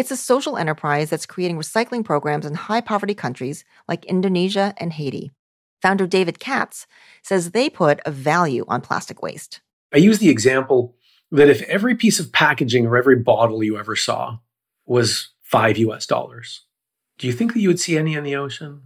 It's 0.00 0.10
a 0.10 0.16
social 0.16 0.56
enterprise 0.56 1.10
that's 1.10 1.26
creating 1.26 1.58
recycling 1.58 2.02
programs 2.06 2.46
in 2.46 2.54
high 2.54 2.80
poverty 2.80 3.12
countries 3.12 3.66
like 3.86 4.06
Indonesia 4.06 4.72
and 4.78 4.94
Haiti. 4.94 5.30
Founder 5.82 6.06
David 6.06 6.38
Katz 6.38 6.86
says 7.22 7.50
they 7.50 7.68
put 7.68 8.00
a 8.06 8.10
value 8.10 8.64
on 8.66 8.80
plastic 8.80 9.20
waste. 9.20 9.60
I 9.92 9.98
use 9.98 10.18
the 10.18 10.30
example 10.30 10.96
that 11.30 11.50
if 11.50 11.60
every 11.64 11.94
piece 11.94 12.18
of 12.18 12.32
packaging 12.32 12.86
or 12.86 12.96
every 12.96 13.16
bottle 13.16 13.62
you 13.62 13.78
ever 13.78 13.94
saw 13.94 14.38
was 14.86 15.28
five 15.42 15.76
US 15.76 16.06
dollars, 16.06 16.62
do 17.18 17.26
you 17.26 17.34
think 17.34 17.52
that 17.52 17.60
you 17.60 17.68
would 17.68 17.78
see 17.78 17.98
any 17.98 18.14
in 18.14 18.24
the 18.24 18.36
ocean? 18.36 18.84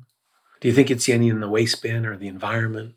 Do 0.61 0.67
you 0.67 0.75
think 0.75 0.91
you'd 0.91 1.01
see 1.01 1.13
any 1.13 1.29
in 1.29 1.39
the 1.39 1.49
waste 1.49 1.81
bin 1.81 2.07
or 2.07 2.17
the 2.17 2.27
environment? 2.27 2.97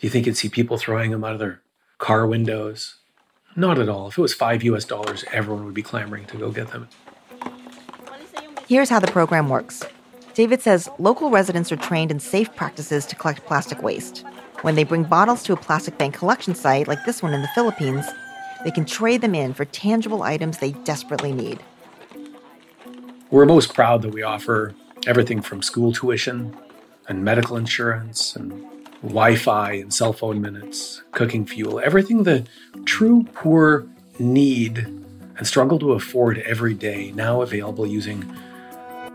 Do 0.00 0.08
you 0.08 0.10
think 0.10 0.26
you'd 0.26 0.36
see 0.36 0.48
people 0.48 0.76
throwing 0.76 1.12
them 1.12 1.22
out 1.22 1.34
of 1.34 1.38
their 1.38 1.62
car 1.98 2.26
windows? 2.26 2.96
Not 3.54 3.78
at 3.78 3.88
all. 3.88 4.08
If 4.08 4.18
it 4.18 4.22
was 4.22 4.34
five 4.34 4.64
US 4.64 4.84
dollars, 4.84 5.24
everyone 5.30 5.66
would 5.66 5.74
be 5.74 5.82
clamoring 5.82 6.24
to 6.24 6.36
go 6.36 6.50
get 6.50 6.72
them. 6.72 6.88
Here's 8.68 8.90
how 8.90 9.00
the 9.00 9.10
program 9.10 9.48
works 9.48 9.82
David 10.34 10.60
says 10.60 10.90
local 10.98 11.30
residents 11.30 11.72
are 11.72 11.76
trained 11.76 12.10
in 12.10 12.20
safe 12.20 12.54
practices 12.54 13.06
to 13.06 13.16
collect 13.16 13.46
plastic 13.46 13.82
waste. 13.82 14.26
When 14.60 14.74
they 14.74 14.84
bring 14.84 15.04
bottles 15.04 15.42
to 15.44 15.54
a 15.54 15.56
plastic 15.56 15.96
bank 15.96 16.16
collection 16.16 16.54
site 16.54 16.86
like 16.86 17.02
this 17.06 17.22
one 17.22 17.32
in 17.32 17.40
the 17.40 17.48
Philippines, 17.54 18.04
they 18.64 18.70
can 18.70 18.84
trade 18.84 19.22
them 19.22 19.34
in 19.34 19.54
for 19.54 19.64
tangible 19.64 20.22
items 20.22 20.58
they 20.58 20.72
desperately 20.72 21.32
need. 21.32 21.60
We're 23.30 23.46
most 23.46 23.72
proud 23.72 24.02
that 24.02 24.12
we 24.12 24.22
offer 24.22 24.74
everything 25.06 25.40
from 25.40 25.62
school 25.62 25.90
tuition 25.90 26.54
and 27.08 27.24
medical 27.24 27.56
insurance 27.56 28.36
and 28.36 28.66
Wi 29.00 29.36
Fi 29.36 29.72
and 29.72 29.94
cell 29.94 30.12
phone 30.12 30.42
minutes, 30.42 31.02
cooking 31.12 31.46
fuel, 31.46 31.80
everything 31.80 32.24
the 32.24 32.46
true 32.84 33.24
poor 33.32 33.86
need 34.18 34.80
and 35.38 35.46
struggle 35.46 35.78
to 35.78 35.92
afford 35.92 36.36
every 36.40 36.74
day, 36.74 37.12
now 37.12 37.40
available 37.40 37.86
using 37.86 38.30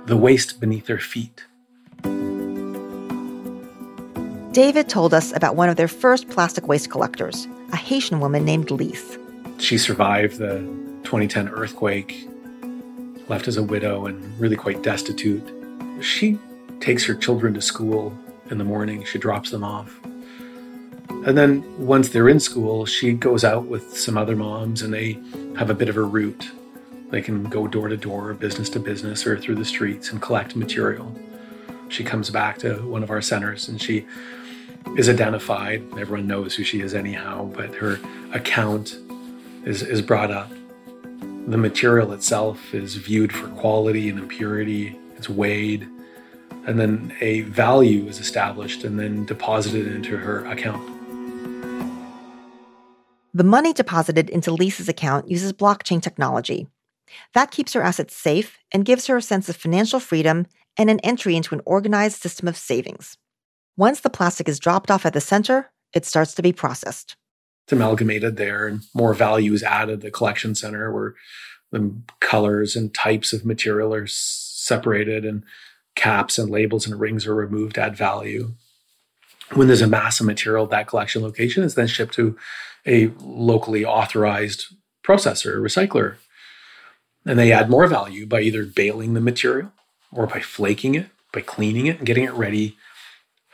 the 0.05 0.17
waste 0.17 0.59
beneath 0.59 0.85
their 0.85 0.99
feet. 0.99 1.45
David 4.51 4.87
told 4.87 5.13
us 5.13 5.35
about 5.35 5.55
one 5.55 5.69
of 5.69 5.77
their 5.77 5.87
first 5.87 6.29
plastic 6.29 6.67
waste 6.67 6.91
collectors, 6.91 7.47
a 7.71 7.75
Haitian 7.75 8.19
woman 8.19 8.45
named 8.45 8.69
Lise. 8.69 9.17
She 9.57 9.77
survived 9.77 10.37
the 10.37 10.59
2010 11.03 11.49
earthquake, 11.49 12.27
left 13.27 13.47
as 13.47 13.57
a 13.57 13.63
widow 13.63 14.05
and 14.05 14.39
really 14.39 14.55
quite 14.55 14.83
destitute. 14.83 15.43
She 16.01 16.37
takes 16.81 17.05
her 17.05 17.15
children 17.15 17.53
to 17.53 17.61
school 17.61 18.15
in 18.51 18.57
the 18.57 18.63
morning, 18.63 19.05
she 19.05 19.17
drops 19.17 19.51
them 19.51 19.63
off. 19.63 19.99
And 21.25 21.37
then 21.37 21.63
once 21.83 22.09
they're 22.09 22.27
in 22.27 22.39
school, 22.39 22.85
she 22.85 23.13
goes 23.13 23.43
out 23.43 23.65
with 23.65 23.97
some 23.97 24.17
other 24.17 24.35
moms 24.35 24.81
and 24.81 24.93
they 24.93 25.17
have 25.57 25.69
a 25.69 25.73
bit 25.73 25.87
of 25.87 25.95
a 25.95 26.01
route 26.01 26.51
they 27.09 27.21
can 27.21 27.43
go 27.43 27.67
door 27.67 27.87
to 27.87 27.97
door, 27.97 28.33
business 28.33 28.69
to 28.69 28.79
business, 28.79 29.25
or 29.27 29.37
through 29.37 29.55
the 29.55 29.65
streets 29.65 30.11
and 30.11 30.21
collect 30.21 30.55
material. 30.55 31.15
She 31.89 32.03
comes 32.03 32.29
back 32.29 32.57
to 32.59 32.75
one 32.87 33.03
of 33.03 33.11
our 33.11 33.21
centers 33.21 33.67
and 33.67 33.81
she 33.81 34.05
is 34.97 35.09
identified. 35.09 35.83
Everyone 35.97 36.27
knows 36.27 36.55
who 36.55 36.63
she 36.63 36.81
is, 36.81 36.93
anyhow, 36.93 37.45
but 37.55 37.73
her 37.75 37.99
account 38.33 38.97
is, 39.65 39.81
is 39.81 40.01
brought 40.01 40.31
up. 40.31 40.49
The 41.47 41.57
material 41.57 42.13
itself 42.13 42.73
is 42.73 42.95
viewed 42.95 43.33
for 43.33 43.47
quality 43.49 44.09
and 44.09 44.17
impurity, 44.17 44.97
it's 45.17 45.29
weighed, 45.29 45.87
and 46.65 46.79
then 46.79 47.15
a 47.19 47.41
value 47.41 48.07
is 48.07 48.19
established 48.19 48.83
and 48.83 48.97
then 48.99 49.25
deposited 49.25 49.87
into 49.87 50.17
her 50.17 50.45
account. 50.45 50.89
The 53.33 53.43
money 53.43 53.73
deposited 53.73 54.29
into 54.29 54.51
Lisa's 54.51 54.87
account 54.87 55.27
uses 55.29 55.51
blockchain 55.53 56.01
technology, 56.01 56.67
that 57.33 57.51
keeps 57.51 57.73
her 57.73 57.81
assets 57.81 58.15
safe 58.15 58.57
and 58.71 58.85
gives 58.85 59.07
her 59.07 59.17
a 59.17 59.21
sense 59.21 59.49
of 59.49 59.55
financial 59.55 59.99
freedom 59.99 60.47
and 60.77 60.89
an 60.89 60.99
entry 61.01 61.35
into 61.35 61.55
an 61.55 61.61
organized 61.65 62.21
system 62.21 62.47
of 62.47 62.57
savings. 62.57 63.17
Once 63.77 64.01
the 64.01 64.09
plastic 64.09 64.47
is 64.47 64.59
dropped 64.59 64.91
off 64.91 65.05
at 65.05 65.13
the 65.13 65.21
center, 65.21 65.71
it 65.93 66.05
starts 66.05 66.33
to 66.35 66.41
be 66.41 66.51
processed. 66.51 67.15
It's 67.65 67.73
amalgamated 67.73 68.37
there, 68.37 68.67
and 68.67 68.81
more 68.93 69.13
value 69.13 69.53
is 69.53 69.63
added. 69.63 70.01
To 70.01 70.07
the 70.07 70.11
collection 70.11 70.53
center, 70.55 70.91
where 70.91 71.15
the 71.71 71.93
colors 72.19 72.75
and 72.75 72.93
types 72.93 73.33
of 73.33 73.45
material 73.45 73.93
are 73.93 74.07
separated, 74.07 75.25
and 75.25 75.43
caps 75.95 76.37
and 76.37 76.49
labels 76.49 76.85
and 76.85 76.99
rings 76.99 77.25
are 77.25 77.35
removed, 77.35 77.77
add 77.77 77.95
value. 77.95 78.53
When 79.53 79.67
there's 79.67 79.81
a 79.81 79.87
mass 79.87 80.19
of 80.19 80.25
material, 80.25 80.65
that 80.67 80.87
collection 80.87 81.21
location 81.21 81.63
is 81.63 81.75
then 81.75 81.87
shipped 81.87 82.13
to 82.15 82.35
a 82.85 83.07
locally 83.19 83.85
authorized 83.85 84.65
processor, 85.05 85.53
or 85.53 85.61
recycler, 85.61 86.15
and 87.25 87.39
they 87.39 87.51
add 87.51 87.69
more 87.69 87.87
value 87.87 88.25
by 88.25 88.41
either 88.41 88.65
baling 88.65 89.13
the 89.13 89.21
material 89.21 89.71
or 90.11 90.27
by 90.27 90.39
flaking 90.39 90.95
it, 90.95 91.07
by 91.31 91.41
cleaning 91.41 91.87
it 91.87 91.97
and 91.97 92.05
getting 92.05 92.25
it 92.25 92.33
ready 92.33 92.77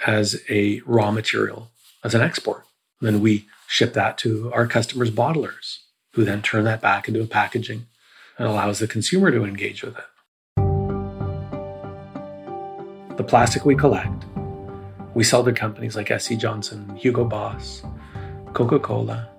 as 0.06 0.42
a 0.50 0.82
raw 0.86 1.12
material, 1.12 1.70
as 2.04 2.16
an 2.16 2.22
export. 2.22 2.66
And 3.00 3.08
then 3.08 3.22
we 3.22 3.48
ship 3.68 3.94
that 3.94 4.18
to 4.20 4.52
our 4.54 4.68
customers' 4.68 5.12
bottlers, 5.12 5.80
who 6.14 6.26
then 6.26 6.42
turn 6.42 6.64
that 6.66 6.82
back 6.82 7.08
into 7.08 7.22
a 7.22 7.28
packaging 7.28 7.86
and 8.38 8.48
allows 8.48 8.80
the 8.80 8.88
consumer 8.88 9.32
to 9.32 9.44
engage 9.44 9.84
with 9.84 9.98
it. 9.98 10.06
The 13.18 13.24
plastic 13.24 13.66
we 13.66 13.76
collect, 13.76 14.26
we 15.14 15.24
sell 15.24 15.44
to 15.44 15.52
companies 15.52 15.96
like 15.96 16.12
SC 16.20 16.38
Johnson, 16.38 16.96
Hugo 16.96 17.26
Boss, 17.26 17.84
Coca 18.54 18.80
Cola, 18.80 19.30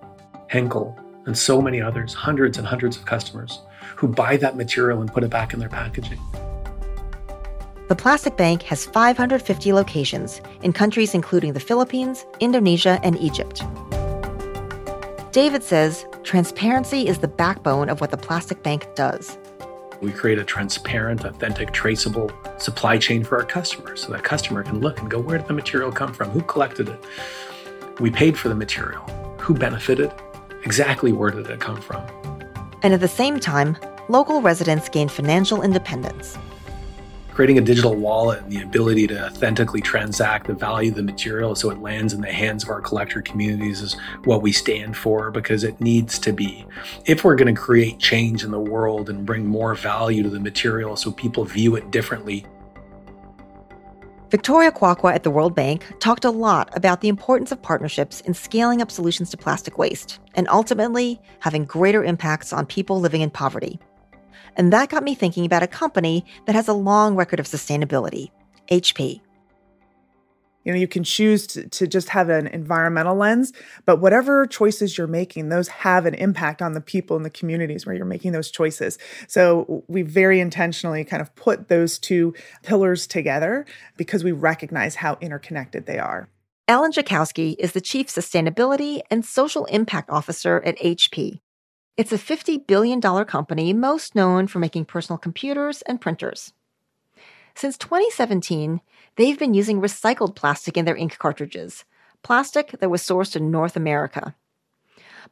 Henkel, 0.49 0.99
and 1.27 1.37
so 1.37 1.61
many 1.63 1.81
others, 1.81 2.13
hundreds 2.13 2.59
and 2.59 2.67
hundreds 2.67 2.97
of 2.97 3.05
customers 3.05 3.61
who 4.01 4.09
buy 4.09 4.35
that 4.39 4.57
material 4.57 5.03
and 5.03 5.13
put 5.13 5.23
it 5.23 5.29
back 5.29 5.53
in 5.53 5.61
their 5.61 5.69
packaging. 5.69 6.19
The 7.89 7.95
Plastic 7.95 8.35
Bank 8.39 8.63
has 8.63 8.87
550 8.87 9.75
locations 9.75 10.41
in 10.63 10.73
countries 10.73 11.15
including 11.15 11.53
the 11.53 11.61
Philippines, 11.61 12.25
Indonesia, 12.41 12.99
and 13.03 13.19
Egypt. 13.21 13.63
David 15.33 15.63
says 15.63 16.07
transparency 16.23 17.09
is 17.09 17.19
the 17.19 17.29
backbone 17.29 17.91
of 17.91 18.01
what 18.01 18.11
the 18.11 18.17
Plastic 18.17 18.63
Bank 18.63 18.87
does. 18.95 19.37
We 20.01 20.13
create 20.13 20.39
a 20.39 20.45
transparent, 20.45 21.27
authentic, 21.27 21.73
traceable 21.73 22.33
supply 22.57 22.97
chain 22.97 23.23
for 23.23 23.37
our 23.39 23.45
customers 23.45 24.03
so 24.03 24.13
that 24.13 24.25
customer 24.25 24.63
can 24.63 24.81
look 24.81 24.99
and 24.99 25.11
go, 25.11 25.21
where 25.21 25.37
did 25.37 25.47
the 25.47 25.53
material 25.53 25.93
come 25.93 26.15
from? 26.15 26.31
Who 26.31 26.41
collected 26.41 26.89
it? 26.89 27.05
We 28.01 28.11
paid 28.11 28.39
for 28.39 28.49
the 28.49 28.55
material. 28.55 29.03
Who 29.41 29.53
benefited? 29.53 30.11
Exactly 30.65 31.13
where 31.13 31.31
did 31.31 31.51
it 31.51 31.61
come 31.61 31.83
from? 31.83 32.03
And 32.83 32.95
at 32.95 33.01
the 33.01 33.09
same 33.09 33.39
time, 33.39 33.77
local 34.09 34.41
residents 34.43 34.89
gain 34.89 35.09
financial 35.09 35.63
independence 35.63 36.39
creating 37.41 37.57
a 37.57 37.63
digital 37.63 37.95
wallet 37.95 38.43
and 38.43 38.53
the 38.53 38.61
ability 38.61 39.07
to 39.07 39.27
authentically 39.27 39.81
transact 39.81 40.47
the 40.47 40.53
value 40.53 40.91
of 40.91 40.97
the 40.97 41.03
material 41.03 41.55
so 41.55 41.71
it 41.71 41.79
lands 41.79 42.13
in 42.13 42.21
the 42.21 42.31
hands 42.31 42.63
of 42.63 42.69
our 42.69 42.83
collector 42.83 43.23
communities 43.23 43.81
is 43.81 43.97
what 44.25 44.43
we 44.43 44.53
stand 44.53 44.95
for 44.95 45.31
because 45.31 45.65
it 45.65 45.81
needs 45.81 46.19
to 46.19 46.35
be. 46.35 46.67
If 47.07 47.25
we're 47.25 47.37
going 47.37 47.55
to 47.55 47.59
create 47.59 47.99
change 47.99 48.45
in 48.45 48.51
the 48.51 48.61
world 48.61 49.09
and 49.09 49.25
bring 49.25 49.47
more 49.47 49.75
value 49.75 50.23
to 50.23 50.29
the 50.29 50.39
material 50.39 50.97
so 50.97 51.13
people 51.13 51.47
view 51.47 51.77
it 51.77 51.91
differently, 51.91 52.45
Victoria 54.31 54.71
Kwakwa 54.71 55.13
at 55.13 55.25
the 55.25 55.31
World 55.31 55.57
Bank 55.57 55.85
talked 55.99 56.25
a 56.25 56.31
lot 56.31 56.71
about 56.77 57.01
the 57.01 57.09
importance 57.09 57.51
of 57.51 57.61
partnerships 57.63 58.21
in 58.21 58.33
scaling 58.33 58.81
up 58.81 58.89
solutions 58.89 59.29
to 59.31 59.37
plastic 59.37 59.77
waste 59.77 60.21
and 60.37 60.47
ultimately 60.49 61.21
having 61.41 61.65
greater 61.65 62.05
impacts 62.05 62.53
on 62.53 62.65
people 62.65 63.01
living 63.01 63.23
in 63.23 63.31
poverty. 63.31 63.81
And 64.57 64.73
that 64.73 64.89
got 64.89 65.03
me 65.03 65.17
thinking 65.17 65.47
about 65.47 65.65
a 65.65 65.67
company 65.67 66.25
that 66.47 66.55
has 66.55 66.69
a 66.69 66.73
long 66.73 67.17
record 67.17 67.41
of 67.41 67.47
sustainability 67.47 68.31
HP. 68.71 69.21
You 70.65 70.73
know, 70.73 70.79
you 70.79 70.89
can 70.89 71.05
choose 71.05 71.47
to, 71.49 71.67
to, 71.69 71.87
just 71.87 72.11
have 72.11 72.29
an 72.29 72.47
environmental 72.49 73.17
lens, 73.17 73.53
but 73.87 73.97
whatever 73.97 74.47
choices 74.47 74.99
you're 74.99 75.07
making, 75.07 75.49
those 75.49 75.69
have 75.69 76.05
an 76.05 76.15
impact 76.15 76.61
on 76.61 76.75
the 76.75 76.81
people 76.83 77.17
in 77.17 77.23
the 77.23 77.31
communities 77.31 77.87
where 77.87 77.95
you're 77.95 78.05
making 78.05 78.33
those 78.33 78.51
choices. 78.51 78.99
So 79.27 79.85
we 79.89 80.03
very 80.03 80.39
intentionally 80.39 81.03
kind 81.05 81.23
of 81.23 81.35
put 81.35 81.69
those 81.69 81.99
two 81.99 82.35
pillars 82.63 83.07
together 83.07 83.65
because 83.97 84.23
we 84.23 84.33
recognize 84.33 84.97
how 84.97 85.17
interconnected 85.23 85.87
they 85.87 85.99
are. 85.99 86.29
Ellen 86.69 86.93
Jackowski 86.93 87.57
is 87.59 87.73
the 87.73 87.81
Chief 87.81 88.07
Sustainability 88.07 89.01
and 89.11 89.25
Social 89.25 89.65
Impact 89.65 90.11
Officer 90.11 90.63
at 90.65 90.79
HP. 90.79 91.41
It's 91.97 92.13
a 92.13 92.17
$50 92.17 92.67
billion 92.67 93.01
company 93.01 93.73
most 93.73 94.15
known 94.15 94.47
for 94.47 94.59
making 94.59 94.85
personal 94.85 95.19
computers 95.19 95.83
and 95.83 96.01
printers. 96.01 96.53
Since 97.55 97.77
2017, 97.79 98.81
they've 99.17 99.39
been 99.39 99.55
using 99.55 99.81
recycled 99.81 100.35
plastic 100.35 100.77
in 100.77 100.85
their 100.85 100.97
ink 100.97 101.19
cartridges, 101.19 101.85
plastic 102.23 102.73
that 102.81 102.91
was 102.91 103.03
sourced 103.03 103.37
in 103.37 103.51
North 103.51 103.77
America. 103.77 104.35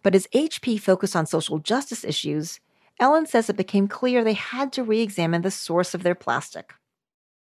But 0.02 0.14
as 0.14 0.26
HP 0.28 0.80
focused 0.80 1.16
on 1.16 1.26
social 1.26 1.58
justice 1.58 2.04
issues, 2.04 2.61
Ellen 3.00 3.26
says 3.26 3.49
it 3.49 3.56
became 3.56 3.88
clear 3.88 4.25
they 4.25 4.32
had 4.35 4.73
to 4.73 4.82
re 4.82 5.00
examine 5.00 5.42
the 5.42 5.50
source 5.50 5.94
of 5.94 6.02
their 6.02 6.14
plastic. 6.14 6.73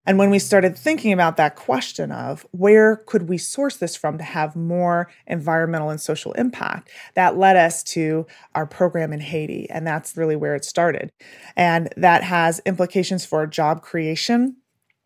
And 0.06 0.18
when 0.18 0.30
we 0.30 0.38
started 0.38 0.78
thinking 0.78 1.12
about 1.12 1.36
that 1.36 1.56
question 1.56 2.10
of 2.10 2.46
where 2.52 2.96
could 2.96 3.28
we 3.28 3.36
source 3.36 3.76
this 3.76 3.96
from 3.96 4.16
to 4.16 4.24
have 4.24 4.56
more 4.56 5.10
environmental 5.26 5.90
and 5.90 6.00
social 6.00 6.32
impact, 6.32 6.90
that 7.14 7.36
led 7.36 7.56
us 7.56 7.82
to 7.84 8.26
our 8.54 8.66
program 8.66 9.12
in 9.12 9.20
Haiti. 9.20 9.68
And 9.68 9.86
that's 9.86 10.16
really 10.16 10.36
where 10.36 10.54
it 10.54 10.64
started. 10.64 11.10
And 11.54 11.92
that 11.98 12.24
has 12.24 12.62
implications 12.64 13.26
for 13.26 13.46
job 13.46 13.82
creation, 13.82 14.56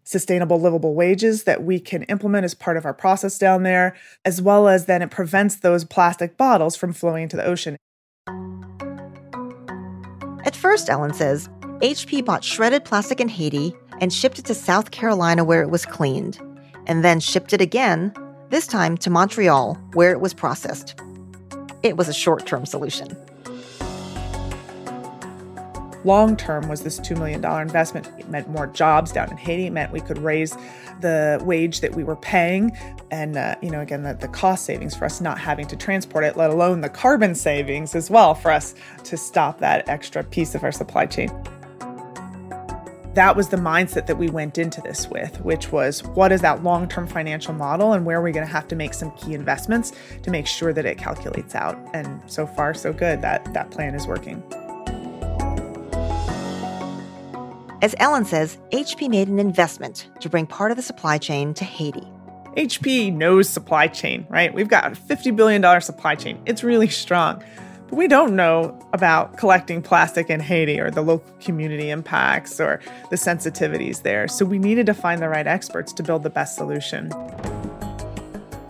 sustainable 0.04 0.60
livable 0.60 0.94
wages 0.94 1.44
that 1.44 1.64
we 1.64 1.80
can 1.80 2.04
implement 2.04 2.44
as 2.44 2.54
part 2.54 2.76
of 2.76 2.84
our 2.84 2.94
process 2.94 3.38
down 3.38 3.62
there, 3.62 3.96
as 4.24 4.40
well 4.40 4.68
as 4.68 4.86
then 4.86 5.02
it 5.02 5.10
prevents 5.10 5.56
those 5.56 5.84
plastic 5.84 6.36
bottles 6.36 6.76
from 6.76 6.92
flowing 6.92 7.24
into 7.24 7.36
the 7.36 7.44
ocean. 7.44 7.76
At 10.46 10.54
first, 10.54 10.90
Ellen 10.90 11.14
says, 11.14 11.48
HP 11.80 12.24
bought 12.24 12.44
shredded 12.44 12.84
plastic 12.84 13.18
in 13.18 13.28
Haiti 13.28 13.74
and 14.00 14.12
shipped 14.12 14.38
it 14.38 14.44
to 14.46 14.54
South 14.54 14.90
Carolina 14.90 15.42
where 15.42 15.62
it 15.62 15.70
was 15.70 15.86
cleaned, 15.86 16.38
and 16.86 17.02
then 17.02 17.18
shipped 17.18 17.52
it 17.52 17.60
again, 17.60 18.12
this 18.50 18.66
time 18.66 18.96
to 18.98 19.10
Montreal 19.10 19.74
where 19.94 20.12
it 20.12 20.20
was 20.20 20.34
processed. 20.34 21.00
It 21.82 21.96
was 21.96 22.08
a 22.08 22.14
short 22.14 22.46
term 22.46 22.66
solution. 22.66 23.16
Long 26.04 26.36
term 26.36 26.68
was 26.68 26.82
this 26.82 27.00
$2 27.00 27.16
million 27.18 27.44
investment. 27.44 28.10
It 28.18 28.28
meant 28.28 28.48
more 28.48 28.66
jobs 28.66 29.10
down 29.10 29.30
in 29.30 29.36
Haiti. 29.36 29.66
It 29.66 29.70
meant 29.72 29.90
we 29.90 30.00
could 30.00 30.18
raise 30.18 30.56
the 31.00 31.40
wage 31.44 31.80
that 31.80 31.94
we 31.94 32.04
were 32.04 32.16
paying. 32.16 32.76
And, 33.10 33.36
uh, 33.36 33.56
you 33.62 33.70
know, 33.70 33.80
again, 33.80 34.02
the, 34.02 34.14
the 34.14 34.28
cost 34.28 34.64
savings 34.64 34.94
for 34.94 35.06
us 35.06 35.20
not 35.20 35.38
having 35.38 35.66
to 35.68 35.76
transport 35.76 36.24
it, 36.24 36.36
let 36.36 36.50
alone 36.50 36.80
the 36.80 36.88
carbon 36.88 37.34
savings 37.34 37.94
as 37.94 38.10
well 38.10 38.34
for 38.34 38.50
us 38.50 38.74
to 39.04 39.16
stop 39.16 39.58
that 39.60 39.88
extra 39.88 40.22
piece 40.22 40.54
of 40.54 40.62
our 40.62 40.72
supply 40.72 41.06
chain 41.06 41.30
that 43.14 43.36
was 43.36 43.48
the 43.48 43.56
mindset 43.56 44.06
that 44.06 44.18
we 44.18 44.28
went 44.28 44.58
into 44.58 44.80
this 44.80 45.08
with, 45.08 45.40
which 45.42 45.70
was 45.70 46.02
what 46.02 46.32
is 46.32 46.40
that 46.40 46.62
long 46.62 46.88
term 46.88 47.06
financial 47.06 47.54
model 47.54 47.92
and 47.92 48.04
where 48.04 48.18
are 48.18 48.22
we 48.22 48.32
going 48.32 48.46
to 48.46 48.52
have 48.52 48.66
to 48.68 48.76
make 48.76 48.92
some 48.92 49.10
key 49.12 49.34
investments 49.34 49.92
to 50.22 50.30
make 50.30 50.46
sure 50.46 50.72
that 50.72 50.84
it 50.84 50.98
calculates 50.98 51.54
out. 51.54 51.78
And 51.94 52.20
so 52.26 52.46
far, 52.46 52.74
so 52.74 52.92
good 52.92 53.22
that 53.22 53.52
that 53.54 53.70
plan 53.70 53.94
is 53.94 54.06
working. 54.06 54.42
As 57.84 57.94
Ellen 57.98 58.24
says, 58.24 58.56
HP 58.72 59.10
made 59.10 59.28
an 59.28 59.38
investment 59.38 60.08
to 60.20 60.30
bring 60.30 60.46
part 60.46 60.70
of 60.70 60.78
the 60.78 60.82
supply 60.82 61.18
chain 61.18 61.52
to 61.52 61.66
Haiti. 61.66 62.08
HP 62.56 63.12
knows 63.12 63.46
supply 63.46 63.88
chain, 63.88 64.26
right? 64.30 64.54
We've 64.54 64.68
got 64.68 64.86
a 64.86 64.96
$50 64.96 65.36
billion 65.36 65.80
supply 65.82 66.14
chain. 66.14 66.40
It's 66.46 66.64
really 66.64 66.88
strong. 66.88 67.44
But 67.88 67.96
we 67.96 68.08
don't 68.08 68.36
know 68.36 68.74
about 68.94 69.36
collecting 69.36 69.82
plastic 69.82 70.30
in 70.30 70.40
Haiti 70.40 70.80
or 70.80 70.90
the 70.90 71.02
local 71.02 71.30
community 71.40 71.90
impacts 71.90 72.58
or 72.58 72.80
the 73.10 73.16
sensitivities 73.16 74.00
there. 74.00 74.28
So 74.28 74.46
we 74.46 74.58
needed 74.58 74.86
to 74.86 74.94
find 74.94 75.20
the 75.20 75.28
right 75.28 75.46
experts 75.46 75.92
to 75.92 76.02
build 76.02 76.22
the 76.22 76.30
best 76.30 76.56
solution. 76.56 77.10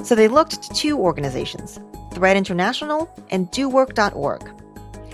So 0.02 0.16
they 0.16 0.26
looked 0.26 0.60
to 0.60 0.74
two 0.74 0.98
organizations, 0.98 1.78
Thread 2.14 2.36
International 2.36 3.08
and 3.30 3.48
DoWork.org. 3.52 4.63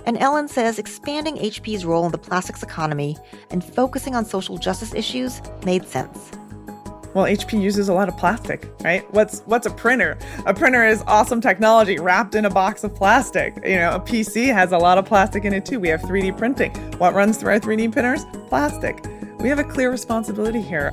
And 0.06 0.16
Ellen 0.18 0.48
says 0.48 0.78
expanding 0.78 1.36
HP's 1.36 1.84
role 1.84 2.06
in 2.06 2.12
the 2.12 2.18
plastics 2.18 2.62
economy 2.62 3.16
and 3.50 3.62
focusing 3.62 4.14
on 4.14 4.24
social 4.24 4.58
justice 4.58 4.94
issues 4.94 5.40
made 5.64 5.86
sense. 5.86 6.30
Well, 7.12 7.24
HP 7.24 7.60
uses 7.60 7.88
a 7.88 7.92
lot 7.92 8.08
of 8.08 8.16
plastic, 8.16 8.70
right? 8.84 9.02
What's 9.12 9.40
what's 9.40 9.66
a 9.66 9.70
printer? 9.70 10.16
A 10.46 10.54
printer 10.54 10.86
is 10.86 11.02
awesome 11.08 11.40
technology 11.40 11.98
wrapped 11.98 12.36
in 12.36 12.44
a 12.44 12.50
box 12.50 12.84
of 12.84 12.94
plastic. 12.94 13.56
You 13.64 13.76
know, 13.76 13.96
a 13.96 14.00
PC 14.00 14.52
has 14.52 14.70
a 14.70 14.78
lot 14.78 14.96
of 14.96 15.06
plastic 15.06 15.44
in 15.44 15.52
it 15.52 15.66
too. 15.66 15.80
We 15.80 15.88
have 15.88 16.02
3D 16.02 16.38
printing. 16.38 16.72
What 16.98 17.14
runs 17.14 17.36
through 17.36 17.50
our 17.50 17.60
3D 17.60 17.92
printers? 17.92 18.24
Plastic. 18.48 19.04
We 19.40 19.48
have 19.48 19.58
a 19.58 19.64
clear 19.64 19.90
responsibility 19.90 20.60
here. 20.60 20.92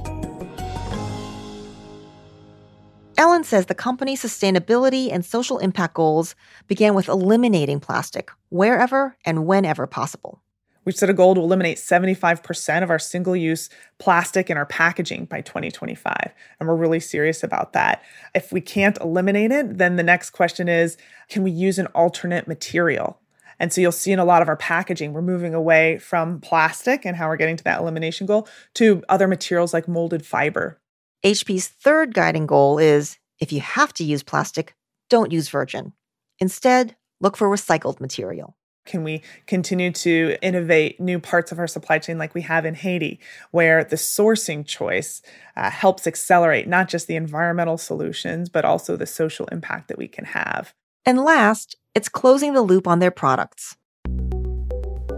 Ellen 3.17 3.43
says 3.43 3.65
the 3.65 3.73
company's 3.73 4.21
sustainability 4.21 5.12
and 5.12 5.25
social 5.25 5.58
impact 5.58 5.95
goals 5.95 6.36
began 6.67 6.93
with 6.93 7.10
eliminating 7.10 7.80
plastic 7.80 8.30
wherever 8.49 9.17
and 9.25 9.47
whenever 9.47 9.88
possible. 9.88 10.43
We've 10.86 10.95
set 10.95 11.10
a 11.10 11.13
goal 11.13 11.34
to 11.34 11.41
eliminate 11.41 11.80
75% 11.80 12.84
of 12.84 12.91
our 12.91 12.99
single 12.99 13.36
use 13.36 13.69
plastic 13.97 14.51
in 14.51 14.56
our 14.56 14.67
packaging 14.67 15.25
by 15.25 15.41
2025. 15.41 16.32
And 16.60 16.69
we're 16.69 16.75
really 16.75 16.99
serious 16.99 17.43
about 17.43 17.73
that. 17.73 18.03
If 18.36 18.53
we 18.53 18.62
can't 18.62 18.99
eliminate 19.01 19.51
it, 19.51 19.80
then 19.80 19.95
the 19.95 20.03
next 20.03 20.30
question 20.30 20.69
is 20.69 20.95
can 21.27 21.41
we 21.41 21.49
use 21.49 21.80
an 21.80 21.88
alternate 21.88 22.47
material? 22.47 23.19
And 23.60 23.73
so 23.73 23.82
you'll 23.82 23.91
see 23.91 24.12
in 24.12 24.19
a 24.19 24.25
lot 24.25 24.43
of 24.43 24.47
our 24.47 24.56
packaging, 24.56 25.12
we're 25.12 25.23
moving 25.23 25.56
away 25.56 25.97
from 25.97 26.39
plastic 26.39 27.03
and 27.03 27.17
how 27.17 27.27
we're 27.27 27.38
getting 27.38 27.58
to 27.58 27.63
that 27.63 27.82
elimination 27.82 28.27
goal 28.27 28.47
to 28.75 29.03
other 29.10 29.27
materials 29.27 29.73
like 29.73 29.88
molded 29.88 30.23
fiber. 30.23 30.80
HP's 31.25 31.67
third 31.67 32.13
guiding 32.13 32.45
goal 32.45 32.77
is 32.77 33.17
if 33.39 33.51
you 33.51 33.60
have 33.60 33.93
to 33.93 34.03
use 34.03 34.23
plastic, 34.23 34.75
don't 35.10 35.32
use 35.32 35.49
virgin. 35.49 35.93
Instead, 36.39 36.95
look 37.19 37.36
for 37.36 37.49
recycled 37.49 37.99
material. 37.99 38.56
Can 38.86 39.03
we 39.03 39.21
continue 39.47 39.91
to 39.91 40.38
innovate 40.41 40.99
new 40.99 41.19
parts 41.19 41.51
of 41.51 41.60
our 41.60 41.67
supply 41.67 41.99
chain 41.99 42.17
like 42.17 42.34
we 42.34 42.43
have 42.43 42.65
in 42.65 42.73
Haiti, 42.73 43.19
where 43.51 43.84
the 43.84 43.97
sourcing 43.97 44.65
choice 44.65 45.21
uh, 45.58 45.69
helps 45.69 46.08
accelerate 46.08 46.67
not 46.67 46.88
just 46.88 47.08
the 47.08 47.17
environmental 47.17 47.77
solutions, 47.77 48.47
but 48.47 48.63
also 48.63 48.95
the 48.95 49.06
social 49.06 49.45
impact 49.47 49.89
that 49.89 49.97
we 49.97 50.08
can 50.08 50.23
have? 50.23 50.73
And 51.06 51.19
last, 51.19 51.75
it's 51.95 52.08
closing 52.08 52.53
the 52.53 52.62
loop 52.62 52.88
on 52.88 52.99
their 52.99 53.12
products. 53.12 53.75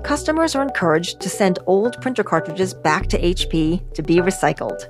Customers 0.04 0.56
are 0.56 0.64
encouraged 0.64 1.20
to 1.20 1.30
send 1.30 1.60
old 1.68 2.02
printer 2.02 2.24
cartridges 2.24 2.74
back 2.74 3.08
to 3.08 3.22
HP 3.22 3.94
to 3.94 4.02
be 4.02 4.16
recycled. 4.16 4.90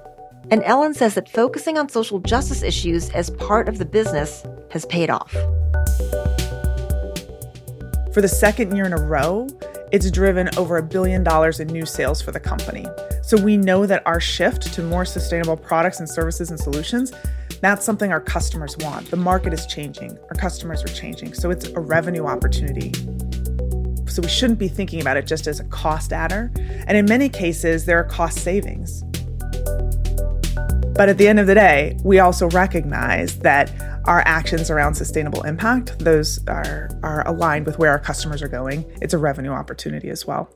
And 0.52 0.64
Ellen 0.64 0.96
says 0.96 1.14
that 1.14 1.30
focusing 1.30 1.78
on 1.78 1.90
social 1.90 2.20
justice 2.20 2.64
issues 2.64 3.12
as 3.12 3.30
part 3.30 3.70
of 3.70 3.78
the 3.78 3.86
business 3.86 4.44
has 4.72 4.86
paid 4.88 5.12
off. 5.12 5.32
For 8.14 8.22
the 8.22 8.28
second 8.28 8.76
year 8.76 8.86
in 8.86 8.94
a 8.94 9.02
row, 9.02 9.48
it's 9.92 10.10
driven 10.10 10.50
over 10.58 10.78
a 10.78 10.84
billion 10.84 11.24
dollars 11.24 11.60
in 11.60 11.68
new 11.68 11.86
sales 11.86 12.22
for 12.22 12.32
the 12.32 12.40
company. 12.40 12.88
So 13.22 13.38
we 13.38 13.58
know 13.58 13.86
that 13.86 14.02
our 14.08 14.20
shift 14.20 14.74
to 14.74 14.82
more 14.82 15.06
sustainable 15.06 15.56
products 15.56 16.00
and 16.00 16.10
services 16.10 16.50
and 16.50 16.60
solutions, 16.60 17.14
that's 17.62 17.86
something 17.86 18.12
our 18.12 18.22
customers 18.22 18.76
want. 18.78 19.12
The 19.12 19.18
market 19.18 19.54
is 19.54 19.68
changing, 19.68 20.18
our 20.18 20.36
customers 20.36 20.84
are 20.84 20.88
changing. 20.88 21.36
So 21.36 21.52
it's 21.52 21.68
a 21.68 21.80
revenue 21.80 22.26
opportunity. 22.26 22.92
So 24.08 24.24
we 24.24 24.30
shouldn't 24.30 24.58
be 24.58 24.68
thinking 24.68 25.00
about 25.02 25.18
it 25.18 25.28
just 25.28 25.46
as 25.46 25.60
a 25.60 25.64
cost 25.66 26.12
adder. 26.12 26.52
And 26.88 26.98
in 26.98 27.06
many 27.06 27.30
cases, 27.30 27.86
there 27.86 28.00
are 28.00 28.04
cost 28.04 28.40
savings. 28.40 29.04
But 31.00 31.08
at 31.08 31.18
the 31.18 31.30
end 31.30 31.40
of 31.40 31.48
the 31.48 31.56
day, 31.56 31.96
we 32.04 32.20
also 32.20 32.50
recognize 32.50 33.40
that 33.40 33.72
our 34.04 34.22
actions 34.26 34.70
around 34.70 34.96
sustainable 34.96 35.44
impact, 35.44 35.98
those 36.00 36.46
are, 36.50 36.90
are 37.04 37.26
aligned 37.26 37.66
with 37.68 37.80
where 37.80 37.92
our 37.92 38.00
customers 38.00 38.42
are 38.42 38.50
going. 38.50 38.84
It's 39.02 39.14
a 39.14 39.18
revenue 39.18 39.52
opportunity 39.52 40.10
as 40.10 40.28
well. 40.28 40.54